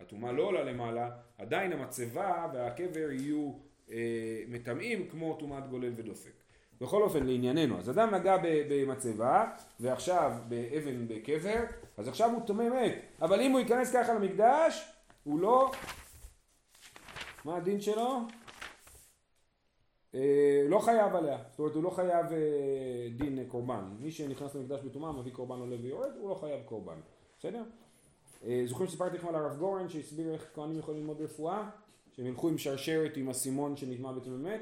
הטומאה 0.00 0.32
לא 0.32 0.42
עולה 0.42 0.64
למעלה, 0.64 1.10
עדיין 1.38 1.72
המצבה 1.72 2.50
והקבר 2.54 3.10
יהיו 3.10 3.52
אה, 3.90 4.42
מטמאים 4.48 5.08
כמו 5.08 5.36
טומאת 5.40 5.68
גולל 5.68 5.92
ודופק. 5.96 6.37
בכל 6.80 7.02
אופן 7.02 7.26
לענייננו, 7.26 7.78
אז 7.78 7.90
אדם 7.90 8.14
נגע 8.14 8.36
במצבה 8.42 9.50
ועכשיו 9.80 10.32
באבן 10.48 11.08
בקבר, 11.08 11.64
אז 11.96 12.08
עכשיו 12.08 12.30
הוא 12.30 12.46
טומא 12.46 12.68
מת, 12.68 12.92
אבל 13.22 13.40
אם 13.40 13.52
הוא 13.52 13.60
ייכנס 13.60 13.92
ככה 13.92 14.14
למקדש, 14.14 14.92
הוא 15.24 15.40
לא... 15.40 15.70
מה 17.44 17.56
הדין 17.56 17.80
שלו? 17.80 18.20
אה, 20.14 20.64
לא 20.68 20.78
חייב 20.78 21.16
עליה, 21.16 21.38
זאת 21.50 21.58
אומרת 21.58 21.74
הוא 21.74 21.82
לא 21.82 21.90
חייב 21.90 22.26
אה, 22.32 23.08
דין 23.16 23.44
קורבן, 23.48 23.84
מי 24.00 24.10
שנכנס 24.10 24.54
למקדש 24.54 24.80
בטומאה 24.80 25.12
מביא 25.12 25.32
קורבן 25.32 25.58
עולה 25.58 25.76
ויורד, 25.82 26.10
הוא 26.20 26.30
לא 26.30 26.34
חייב 26.34 26.60
קורבן, 26.64 27.00
בסדר? 27.38 27.62
אה, 28.46 28.62
זוכרים 28.66 28.88
שסיפרתי 28.88 29.16
לכם 29.16 29.28
על 29.28 29.34
הרב 29.34 29.58
גורן 29.58 29.88
שהסביר 29.88 30.32
איך 30.32 30.50
כהנים 30.54 30.78
יכולים 30.78 31.00
ללמוד 31.00 31.20
רפואה? 31.20 31.70
שהם 32.12 32.26
ילכו 32.26 32.48
עם 32.48 32.58
שרשרת 32.58 33.16
עם 33.16 33.30
אסימון 33.30 33.76
שנטמע 33.76 34.12
בתממת? 34.12 34.60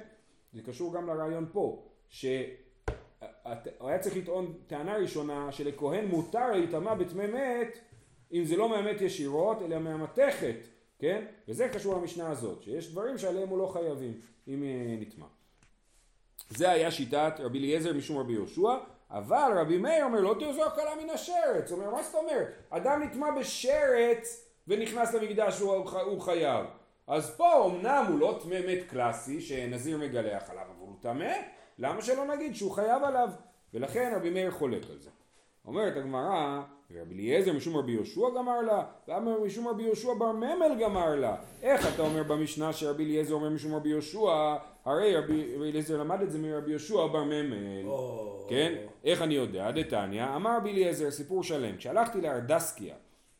זה 0.52 0.62
קשור 0.62 0.94
גם 0.94 1.06
לרעיון 1.06 1.46
פה, 1.52 1.82
שהוא 2.08 2.30
היה 3.80 3.98
צריך 4.00 4.16
לטעון 4.16 4.54
טענה 4.66 4.96
ראשונה 4.96 5.52
שלכהן 5.52 6.06
מותר 6.06 6.52
להיטמע 6.52 6.94
בתממת 6.94 7.78
אם 8.32 8.44
זה 8.44 8.56
לא 8.56 8.68
מהמת 8.68 9.00
ישירות 9.00 9.62
אלא 9.62 9.78
מהמתכת, 9.78 10.56
כן? 10.98 11.24
וזה 11.48 11.68
קשור 11.68 11.94
למשנה 11.94 12.30
הזאת, 12.30 12.62
שיש 12.62 12.90
דברים 12.90 13.18
שעליהם 13.18 13.48
הוא 13.48 13.58
לא 13.58 13.66
חייבים 13.66 14.20
אם 14.48 14.62
אה, 14.62 14.96
נטמע. 15.00 15.26
זה 16.50 16.70
היה 16.70 16.90
שיטת 16.90 17.32
רבי 17.38 17.58
אליעזר 17.58 17.92
משום 17.92 18.18
רבי 18.18 18.32
יהושע 18.32 18.76
אבל 19.10 19.52
רבי 19.56 19.78
מאיר 19.78 20.04
אומר 20.04 20.20
לא 20.20 20.36
תרזור 20.40 20.68
קלה 20.68 20.94
מן 21.02 21.10
השרץ, 21.10 21.70
הוא 21.70 21.78
אומר 21.80 21.90
מה 21.90 22.02
זאת 22.02 22.14
אומרת? 22.14 22.48
אדם 22.70 23.02
נטמע 23.02 23.30
בשרץ 23.40 24.50
ונכנס 24.68 25.14
למקדש 25.14 25.58
הוא 25.58 26.20
חייב. 26.20 26.66
אז 27.06 27.36
פה 27.36 27.66
אמנם 27.66 28.04
הוא 28.08 28.18
לא 28.18 28.40
טמא 28.42 28.60
מת 28.66 28.90
קלאסי 28.90 29.40
שנזיר 29.40 29.98
מגלח 29.98 30.50
עליו, 30.50 30.62
אבל 30.62 30.78
הוא 30.78 30.96
טמא, 31.00 31.32
למה 31.78 32.02
שלא 32.02 32.36
נגיד 32.36 32.54
שהוא 32.54 32.72
חייב 32.72 33.04
עליו? 33.04 33.30
ולכן 33.74 34.12
רבי 34.16 34.30
מאיר 34.30 34.50
חולק 34.50 34.90
על 34.90 34.98
זה. 34.98 35.10
אומרת 35.64 35.96
הגמרא, 35.96 36.62
ורבי 36.90 37.14
אליעזר 37.14 37.52
משום 37.52 37.76
רבי 37.76 37.92
יהושע 37.92 38.30
גמר 38.36 38.60
לה, 38.60 38.84
ואמר 39.08 39.40
משום 39.40 39.68
רבי 39.68 39.82
יהושע 39.82 40.14
בר 40.14 40.32
ממל 40.32 40.76
גמר 40.80 41.14
לה. 41.14 41.36
איך 41.62 41.94
אתה 41.94 42.02
אומר 42.02 42.22
במשנה 42.22 42.72
שרבי 42.72 43.04
אליעזר 43.04 43.34
אומר 43.34 43.48
משום 43.48 43.74
רבי 43.74 43.88
יהושע, 43.88 44.56
הרי 44.84 45.16
רבי 45.16 45.56
אליעזר 45.56 45.96
למד 45.96 46.22
את 46.22 46.30
זה 46.30 46.38
מרבי 46.38 46.70
יהושע 46.70 47.06
בר 47.06 47.24
ממל. 47.24 47.86
כן? 48.48 48.74
איך 49.04 49.22
אני 49.22 49.34
יודע? 49.34 49.70
דתניא, 49.70 50.24
אמר 50.36 50.56
רבי 50.56 50.70
אליעזר, 50.70 51.10
סיפור 51.10 51.42
שלם. 51.42 51.76
כשהלכתי 51.76 52.20
לארדסקיה, 52.20 52.94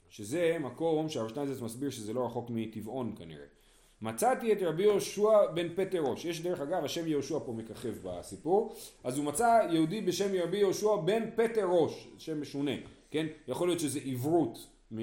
שזה 0.09 0.57
מקום 0.61 1.09
שהרב 1.09 1.29
שטיינזרץ 1.29 1.61
מסביר 1.61 1.91
שזה 1.91 2.13
לא 2.13 2.27
רחוק 2.27 2.47
מטבעון 2.51 3.15
כנראה. 3.19 3.56
מצאתי 4.03 4.53
את 4.53 4.63
רבי 4.63 4.83
יהושע 4.83 5.47
בן 5.55 5.69
פטרוש, 5.75 6.25
יש 6.25 6.41
דרך 6.41 6.61
אגב 6.61 6.85
השם 6.85 7.07
יהושע 7.07 7.39
פה 7.39 7.53
מככב 7.53 7.95
בסיפור, 8.03 8.75
אז 9.05 9.19
הוא 9.19 9.25
מצא 9.25 9.67
יהודי 9.71 10.01
בשם 10.01 10.35
רבי 10.43 10.59
יהושע 10.59 10.97
בן 11.05 11.23
פטרוש, 11.37 12.09
שם 12.19 12.41
משונה, 12.41 12.73
כן? 13.11 13.27
יכול 13.49 13.69
להיות 13.69 13.81
שזה 13.81 14.01
עברות, 14.05 14.67
מ... 14.95 14.99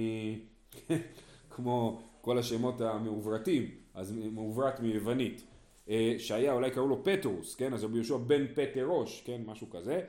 כמו 1.56 2.01
כל 2.21 2.38
השמות 2.38 2.82
המעוברתים, 2.82 3.71
אז 3.93 4.13
מעוברת 4.32 4.79
מיוונית. 4.79 5.43
אה, 5.89 6.15
שהיה 6.17 6.53
אולי 6.53 6.71
קראו 6.71 6.88
לו 6.88 7.03
פטרוס, 7.03 7.56
כן? 7.56 7.73
אז 7.73 7.84
רבי 7.84 7.95
יהושע 7.95 8.17
בן 8.17 8.45
פטרוש, 8.56 9.23
כן? 9.25 9.41
משהו 9.45 9.69
כזה. 9.69 10.01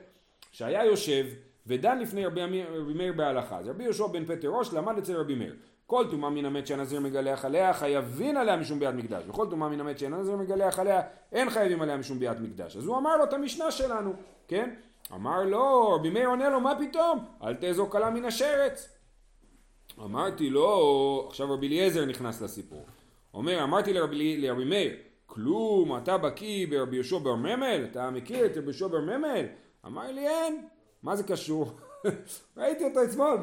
שהיה 0.51 0.85
יושב 0.85 1.25
ודן 1.67 1.99
לפני 1.99 2.25
רבי, 2.25 2.41
רבי 2.63 2.93
מאיר 2.93 3.13
בהלכה. 3.13 3.57
אז 3.57 3.67
רבי 3.67 3.83
יהושע 3.83 4.07
בן 4.07 4.25
פטרוש 4.25 4.73
למד 4.73 4.97
אצל 4.97 5.17
רבי 5.17 5.35
מאיר. 5.35 5.55
כל 5.85 6.05
טומאה 6.11 6.29
מן 6.29 6.45
המת 6.45 6.67
שהנזיר 6.67 6.99
מגלח 6.99 7.45
עליה 7.45 7.73
חייבים 7.73 8.37
עליה 8.37 8.57
משום 8.57 8.79
ביאת 8.79 8.93
מקדש. 8.93 9.23
וכל 9.27 9.47
טומאה 9.49 9.69
מן 9.69 9.79
המת 9.79 9.99
שאין 9.99 10.13
הנזיר 10.13 10.35
מגלח 10.35 10.79
עליה 10.79 11.01
אין 11.31 11.49
חייבים 11.49 11.81
עליה 11.81 11.97
משום 11.97 12.19
ביאת 12.19 12.39
מקדש. 12.39 12.77
אז 12.77 12.85
הוא 12.85 12.97
אמר 12.97 13.17
לו 13.17 13.23
את 13.23 13.33
המשנה 13.33 13.71
שלנו 13.71 14.13
כן? 14.47 14.75
אמר 15.13 15.43
לו 15.43 15.91
רבי 15.91 16.09
מאיר 16.09 16.27
עונה 16.27 16.49
לו 16.49 16.59
מה 16.59 16.73
פתאום? 16.79 17.25
אל 17.43 17.53
תאזור 17.53 17.89
כלה 17.89 18.09
מן 18.09 18.25
השרץ. 18.25 18.89
אמרתי 19.99 20.49
לו 20.49 21.25
עכשיו 21.27 21.53
רבי 21.53 21.67
אליעזר 21.67 22.05
נכנס 22.05 22.41
לסיפור. 22.41 22.85
אומר 23.33 23.63
אמרתי 23.63 23.93
לרבי, 23.93 24.37
לרבי 24.37 24.65
מאיר 24.65 24.95
כלום 25.25 25.97
אתה 25.97 26.17
בקיא 26.17 26.67
ברבי 26.67 26.95
יהושע 26.95 27.17
בר 27.17 27.35
ממל? 27.35 27.85
אתה 27.91 28.09
מכיר 28.09 28.45
את 28.45 28.57
רבי 28.57 28.65
יהושע 28.65 28.87
בר 28.87 29.01
ממל? 29.01 29.45
אמר 29.85 30.11
לי 30.11 30.27
אין 30.27 30.67
מה 31.05 31.15
זה 31.15 31.23
קשור 31.23 31.71
ראיתי 32.57 32.83
אותו 32.83 33.03
אתמול 33.03 33.37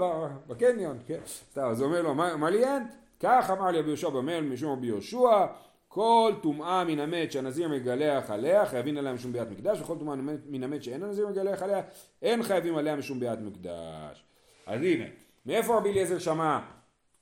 בקניון, 0.47 0.99
כן? 1.07 1.19
סתם, 1.27 1.63
אז 1.63 1.81
הוא 1.81 1.89
אומר 1.89 2.03
לו, 2.03 2.11
אמר 2.11 2.51
לי 2.51 2.65
אין? 2.65 2.83
כך 3.21 3.51
אמר 3.51 3.71
לי 3.71 3.79
רבי 3.79 3.89
יהושע 3.89 4.09
במל 4.09 4.41
משום 4.41 4.73
רבי 4.73 4.87
יהושע, 4.87 5.47
כל 5.89 6.33
טומאה 6.43 6.85
מן 6.85 7.01
המת 7.01 7.33
שהנזיר 7.33 7.69
מגלח 7.69 8.31
עליה 8.31 8.67
חייבים 8.67 8.99
עליה 8.99 9.13
משום 9.13 9.33
ביאת 9.33 9.51
מקדש 9.51 9.81
וכל 9.81 9.99
טומאה 9.99 10.17
מן 10.47 10.63
המת 10.63 10.83
שאין 10.83 11.03
הנזיר 11.03 11.29
מגלח 11.29 11.63
עליה 11.63 11.83
אין 12.23 12.43
חייבים 12.43 12.77
עליה 12.77 12.97
משום 12.97 13.21
ביאת 13.21 13.39
מקדש. 13.41 14.25
אז 14.67 14.81
הנה, 14.83 15.05
מאיפה 15.47 15.77
רבי 15.77 15.91
אליעזר 15.91 16.19
שמע 16.19 16.59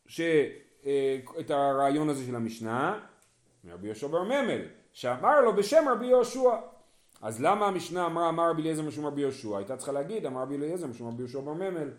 ש... 0.06 0.20
אה, 0.86 1.18
את 1.40 1.50
הרעיון 1.50 2.08
הזה 2.08 2.26
של 2.26 2.36
המשנה? 2.36 2.98
מרבי 3.64 3.86
יהושע 3.86 4.06
בר 4.06 4.22
ממל, 4.22 4.60
שאמר 4.92 5.40
לו 5.40 5.56
בשם 5.56 5.88
רבי 5.88 6.06
יהושע 6.06 6.50
אז 7.20 7.42
למה 7.42 7.66
המשנה 7.66 8.06
אמרה 8.06 8.28
אמר 8.28 8.50
רבי 8.50 8.62
אליעזר 8.62 8.82
משום 8.82 9.06
רבי 9.06 9.20
יהושע? 9.20 9.56
הייתה 9.56 9.76
צריכה 9.76 9.92
להגיד 9.92 10.26
אמר 10.26 10.42
רבי 10.42 10.56
אליעזר 10.56 10.86
משום 10.86 11.08
רבי 11.08 11.22
יהושע 11.22 11.40
בממל. 11.40 11.90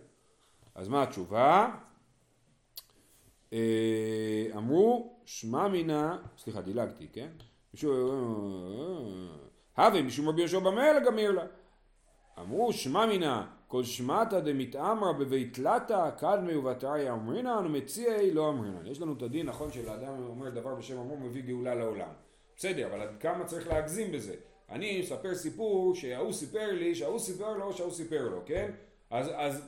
אז 0.76 0.88
מה 0.88 1.04
התשובה? 1.04 1.70
אה, 3.54 4.48
אמרו 4.56 5.20
שמע 5.26 5.68
מינה, 5.68 6.18
סליחה 6.38 6.62
דילגתי, 6.62 7.08
כן? 7.14 7.30
הווה 9.78 10.02
משום 10.02 10.30
רבי 10.30 10.42
יהושע 10.42 10.60
בממל 10.60 11.02
גמיר 11.06 11.32
לה. 11.32 11.46
אמרו 12.40 12.74
שמע 12.74 13.06
מינה 13.06 13.48
כל 13.68 13.84
שמעתא 13.84 14.40
דמתעמרא 14.40 15.12
בבית 15.12 15.54
תלתא 15.54 16.10
קדמי 16.18 16.56
ובתריא 16.56 17.12
אמרינן 17.12 17.66
ומציעי 17.66 18.34
לא 18.34 18.50
אמרינן. 18.50 18.86
יש 18.86 19.02
לנו 19.02 19.14
את 19.14 19.22
הדין 19.22 19.46
נכון 19.46 19.72
שלאדם 19.72 20.24
אומר 20.24 20.50
דבר 20.50 20.76
בשם 20.76 20.98
אמרו 20.98 21.18
מביא 21.18 21.44
גאולה 21.44 21.76
לעולם. 21.76 22.10
בסדר, 22.56 22.88
אבל 22.88 23.02
עד 23.02 23.10
כמה 23.20 23.46
צריך 23.46 23.68
להגזים 23.68 24.12
בזה? 24.12 24.36
אני 24.72 25.02
אספר 25.02 25.36
סיפור 25.36 25.96
שההוא 25.96 26.34
סיפר 26.34 26.72
לי, 26.72 26.96
שההוא 26.96 27.20
סיפר 27.20 27.58
לו, 27.58 27.74
שההוא 27.74 27.94
סיפר 27.94 28.28
לו, 28.30 28.42
כן? 28.46 28.72
אז, 29.10 29.30
אז 29.36 29.62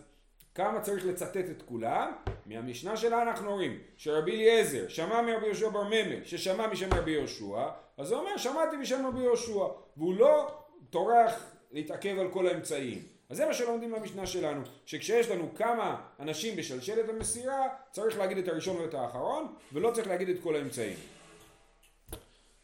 כמה 0.55 0.81
צריך 0.81 1.05
לצטט 1.05 1.37
את 1.37 1.61
כולם? 1.65 2.11
מהמשנה 2.45 2.97
שלה 2.97 3.21
אנחנו 3.21 3.51
רואים 3.51 3.79
שרבי 3.97 4.31
אליעזר 4.31 4.87
שמע 4.87 5.21
מרבי 5.21 5.45
יהושע 5.45 5.69
בר 5.69 5.83
ממל 5.83 6.23
ששמע 6.23 6.67
משם 6.67 6.93
רבי 6.93 7.11
יהושע 7.11 7.67
אז 7.97 8.11
הוא 8.11 8.19
אומר 8.19 8.37
שמעתי 8.37 8.77
משם 8.77 9.05
רבי 9.05 9.19
יהושע 9.19 9.65
והוא 9.97 10.15
לא 10.15 10.47
טורח 10.89 11.51
להתעכב 11.71 12.19
על 12.19 12.31
כל 12.31 12.47
האמצעים 12.47 13.01
אז 13.29 13.37
זה 13.37 13.45
מה 13.45 13.53
שלומדים 13.53 13.91
במשנה 13.91 14.27
שלנו 14.27 14.61
שכשיש 14.85 15.29
לנו 15.29 15.49
כמה 15.55 16.01
אנשים 16.19 16.55
בשלשלת 16.55 17.09
המסירה 17.09 17.67
צריך 17.91 18.17
להגיד 18.17 18.37
את 18.37 18.47
הראשון 18.47 18.77
ואת 18.77 18.93
האחרון 18.93 19.53
ולא 19.73 19.91
צריך 19.91 20.07
להגיד 20.07 20.29
את 20.29 20.37
כל 20.43 20.55
האמצעים 20.55 20.97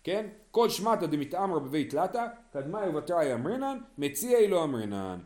כן? 0.04 0.26
כל 0.52 0.70
שמטה 0.70 1.08
דמתעמר 1.08 1.60
בבית 1.60 1.90
תלתא, 1.90 2.26
קדמאי 2.54 2.90
ובתראי 2.90 3.34
אמרינן, 3.34 3.78
מציעי 3.98 4.48
לא 4.48 4.64
אמרינן. 4.64 5.20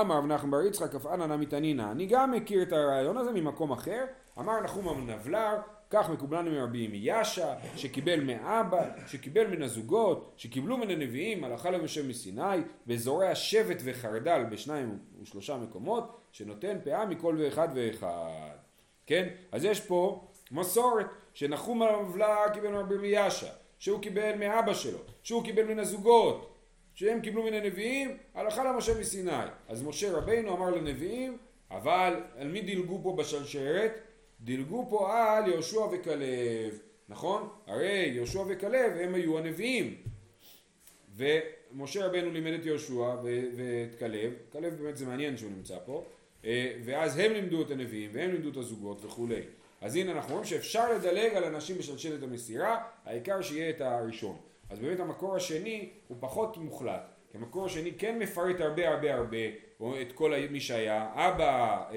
אמר 0.00 0.18
רב 0.18 0.26
נחמן 0.26 0.50
בר 0.50 0.62
יצחק 0.62 0.94
אף 0.94 1.06
אנא 1.06 1.26
נמי 1.26 1.46
תנינא, 1.46 1.82
אני 1.90 2.06
גם 2.06 2.30
מכיר 2.32 2.62
את 2.62 2.72
הרעיון 2.72 3.16
הזה 3.16 3.32
ממקום 3.32 3.72
אחר, 3.72 4.04
אמר 4.38 4.60
נחום 4.60 4.88
המנבלר, 4.88 5.56
כך 5.90 6.10
מקובלנו 6.10 6.50
מרבי 6.50 6.88
מיאשה, 6.88 7.54
שקיבל 7.76 8.20
מאבא, 8.20 8.84
שקיבל 9.06 9.46
מן 9.46 9.62
הזוגות, 9.62 10.32
שקיבלו 10.36 10.76
מן 10.76 10.90
הנביאים, 10.90 11.44
הלכה 11.44 11.70
למשה 11.70 12.02
מסיני, 12.02 12.56
וזורע 12.86 13.34
שבט 13.34 13.82
וחרדל 13.84 14.44
בשניים 14.50 14.98
ושלושה 15.22 15.56
מקומות, 15.56 16.16
שנותן 16.32 16.78
פאה 16.84 17.06
מכל 17.06 17.36
ואחד 17.38 17.68
ואחד. 17.74 18.56
כן? 19.06 19.28
אז 19.52 19.64
יש 19.64 19.80
פה 19.80 20.28
מסורת, 20.50 21.06
שנחום 21.34 21.82
המנבלר 21.82 22.48
קיבל 22.54 22.70
מרבי 22.70 22.96
מיאשה, 22.96 23.52
שהוא 23.78 24.02
קיבל 24.02 24.34
מאבא 24.38 24.74
שלו, 24.74 24.98
שהוא 25.22 25.44
קיבל 25.44 25.64
מן 25.64 25.78
הזוגות, 25.78 26.56
שהם 26.94 27.20
קיבלו 27.20 27.42
מן 27.42 27.54
הנביאים, 27.54 28.16
הלכה 28.34 28.64
למשה 28.64 29.00
מסיני. 29.00 29.46
אז 29.68 29.82
משה 29.82 30.12
רבינו 30.12 30.56
אמר 30.56 30.70
לנביאים, 30.70 31.38
אבל 31.70 32.20
על 32.36 32.48
מי 32.48 32.60
דילגו 32.60 33.00
פה 33.02 33.16
בשרשרת? 33.18 34.00
דילגו 34.40 34.86
פה 34.90 35.14
על 35.36 35.48
יהושע 35.48 35.80
וכלב, 35.80 36.78
נכון? 37.08 37.48
הרי 37.66 38.10
יהושע 38.14 38.42
וכלב 38.48 38.92
הם 39.00 39.14
היו 39.14 39.38
הנביאים. 39.38 39.96
ומשה 41.16 42.06
רבנו 42.06 42.30
לימד 42.30 42.52
את 42.52 42.66
יהושע 42.66 43.14
ואת 43.22 43.98
כלב, 43.98 44.32
כלב 44.52 44.74
באמת 44.74 44.96
זה 44.96 45.06
מעניין 45.06 45.36
שהוא 45.36 45.50
נמצא 45.50 45.78
פה, 45.86 46.04
אה, 46.44 46.72
ואז 46.84 47.18
הם 47.18 47.32
לימדו 47.32 47.62
את 47.62 47.70
הנביאים 47.70 48.10
והם 48.12 48.30
לימדו 48.30 48.50
את 48.50 48.56
הזוגות 48.56 49.04
וכולי. 49.04 49.42
אז 49.86 49.96
הנה 49.96 50.12
אנחנו 50.12 50.32
רואים 50.32 50.46
שאפשר 50.46 50.92
לדלג 50.92 51.34
על 51.34 51.44
אנשים 51.44 51.78
בשלשלת 51.78 52.22
המסירה, 52.22 52.82
העיקר 53.04 53.42
שיהיה 53.42 53.70
את 53.70 53.80
הראשון. 53.80 54.36
אז 54.70 54.78
באמת 54.78 55.00
המקור 55.00 55.36
השני 55.36 55.90
הוא 56.08 56.16
פחות 56.20 56.56
מוחלט, 56.56 57.10
כי 57.30 57.38
המקור 57.38 57.66
השני 57.66 57.92
כן 57.98 58.18
מפרט 58.18 58.60
הרבה 58.60 58.88
הרבה 58.88 59.14
הרבה 59.14 59.36
את 60.02 60.12
כל 60.12 60.32
מי 60.50 60.60
שהיה, 60.60 61.08
אבא, 61.14 61.84
אה, 61.90 61.94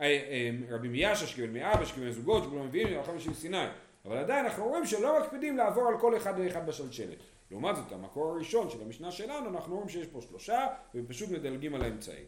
אה, 0.00 0.06
אה, 0.06 0.50
רבי 0.70 0.88
מיאשה 0.88 1.26
שקיבל 1.26 1.48
מאבא, 1.48 1.84
שקיבל 1.84 2.08
מזוגות, 2.08 2.44
שכולם 2.44 2.66
מביאים 2.66 2.88
להלכה 2.88 3.12
משל 3.12 3.34
סיני, 3.34 3.66
אבל 4.04 4.16
עדיין 4.16 4.44
אנחנו 4.44 4.68
רואים 4.68 4.86
שלא 4.86 5.20
מקפידים 5.20 5.56
לעבור 5.56 5.88
על 5.88 5.98
כל 5.98 6.16
אחד 6.16 6.34
ואחד 6.38 6.66
בשלשלת. 6.66 7.18
לעומת 7.50 7.76
זאת 7.76 7.92
המקור 7.92 8.32
הראשון 8.32 8.70
של 8.70 8.82
המשנה 8.82 9.10
שלנו 9.10 9.48
אנחנו 9.48 9.74
רואים 9.74 9.88
שיש 9.88 10.06
פה 10.06 10.20
שלושה 10.20 10.66
ופשוט 10.94 11.30
מדלגים 11.30 11.74
על 11.74 11.82
האמצעי. 11.82 12.24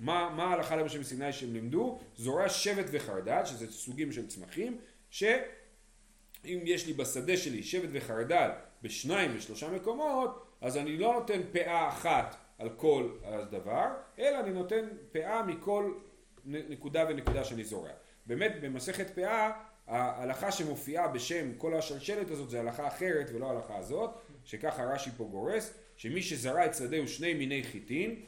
מה, 0.00 0.32
מה 0.36 0.44
ההלכה 0.44 0.76
למשל 0.76 1.00
מסיני 1.00 1.32
שהם 1.32 1.52
לימדו? 1.52 1.98
זורע 2.16 2.48
שבט 2.48 2.86
וחרדל, 2.90 3.44
שזה 3.44 3.72
סוגים 3.72 4.12
של 4.12 4.26
צמחים, 4.26 4.78
שאם 5.10 6.60
יש 6.64 6.86
לי 6.86 6.92
בשדה 6.92 7.36
שלי 7.36 7.62
שבט 7.62 7.88
וחרדל 7.92 8.50
בשניים 8.82 9.30
ושלושה 9.36 9.70
מקומות, 9.70 10.46
אז 10.60 10.76
אני 10.76 10.96
לא 10.96 11.12
נותן 11.12 11.40
פאה 11.52 11.88
אחת 11.88 12.36
על 12.58 12.68
כל 12.76 13.08
הדבר, 13.24 13.86
אלא 14.18 14.40
אני 14.40 14.50
נותן 14.50 14.88
פאה 15.12 15.42
מכל 15.42 15.92
נקודה 16.44 17.04
ונקודה 17.08 17.44
שאני 17.44 17.64
זורע. 17.64 17.90
באמת 18.26 18.52
במסכת 18.60 19.14
פאה 19.14 19.50
ההלכה 19.86 20.52
שמופיעה 20.52 21.08
בשם 21.08 21.54
כל 21.58 21.74
השלשלת 21.74 22.30
הזאת 22.30 22.50
זה 22.50 22.60
הלכה 22.60 22.88
אחרת 22.88 23.30
ולא 23.34 23.50
הלכה 23.50 23.76
הזאת, 23.76 24.10
שככה 24.44 24.84
רש"י 24.84 25.10
פה 25.16 25.24
גורס, 25.24 25.74
שמי 25.96 26.22
שזרע 26.22 26.66
את 26.66 26.74
שדהו 26.74 27.08
שני 27.08 27.34
מיני 27.34 27.62
חיטין, 27.62 28.22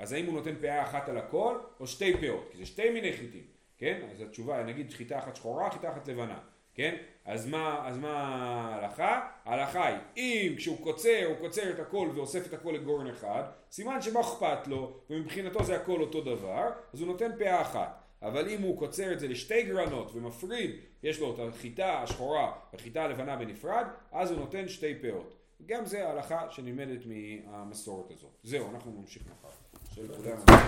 אז 0.00 0.12
האם 0.12 0.26
הוא 0.26 0.34
נותן 0.34 0.54
פאה 0.60 0.82
אחת 0.82 1.08
על 1.08 1.18
הכל, 1.18 1.58
או 1.80 1.86
שתי 1.86 2.16
פאות, 2.20 2.48
כי 2.52 2.58
זה 2.58 2.66
שתי 2.66 2.90
מיני 2.90 3.12
חיטין, 3.12 3.44
כן? 3.78 4.00
אז 4.12 4.20
התשובה, 4.20 4.62
נגיד 4.62 4.92
חיטה 4.92 5.18
אחת 5.18 5.36
שחורה, 5.36 5.70
חיטה 5.70 5.92
אחת 5.92 6.08
לבנה, 6.08 6.38
כן? 6.74 6.96
אז 7.24 7.46
מה, 7.46 7.88
אז 7.88 7.98
מה 7.98 8.10
ההלכה? 8.10 9.28
ההלכה 9.44 9.86
היא, 9.86 9.98
אם 10.16 10.54
כשהוא 10.56 10.84
קוצר, 10.84 11.24
הוא 11.28 11.36
קוצר 11.38 11.70
את 11.70 11.78
הכל 11.78 12.08
ואוסף 12.14 12.46
את 12.46 12.54
הכל 12.54 12.72
לגורן 12.72 13.06
אחד, 13.06 13.42
סימן 13.70 14.02
שמה 14.02 14.20
אכפת 14.20 14.66
לו, 14.66 14.96
ומבחינתו 15.10 15.64
זה 15.64 15.76
הכל 15.76 16.00
אותו 16.00 16.20
דבר, 16.20 16.70
אז 16.92 17.00
הוא 17.00 17.08
נותן 17.08 17.30
פאה 17.38 17.62
אחת. 17.62 18.02
אבל 18.22 18.48
אם 18.48 18.62
הוא 18.62 18.78
קוצר 18.78 19.12
את 19.12 19.20
זה 19.20 19.28
לשתי 19.28 19.62
גרנות 19.62 20.10
ומפריד, 20.14 20.70
יש 21.02 21.20
לו 21.20 21.34
את 21.34 21.38
החיטה 21.54 22.02
השחורה 22.02 22.52
והחיטה 22.72 23.04
הלבנה 23.04 23.36
בנפרד, 23.36 23.86
אז 24.12 24.30
הוא 24.30 24.40
נותן 24.40 24.68
שתי 24.68 24.94
פאות. 24.94 25.36
גם 25.66 25.86
זה 25.86 26.08
ההלכה 26.08 26.50
שנלמדת 26.50 27.00
מהמסורת 27.06 28.10
הזאת. 28.10 28.30
זהו, 28.42 28.70
אנחנו 28.70 28.92
נמשיך 28.92 29.22
מחר. 29.22 29.59
של 29.94 30.06
כולם. 30.16 30.60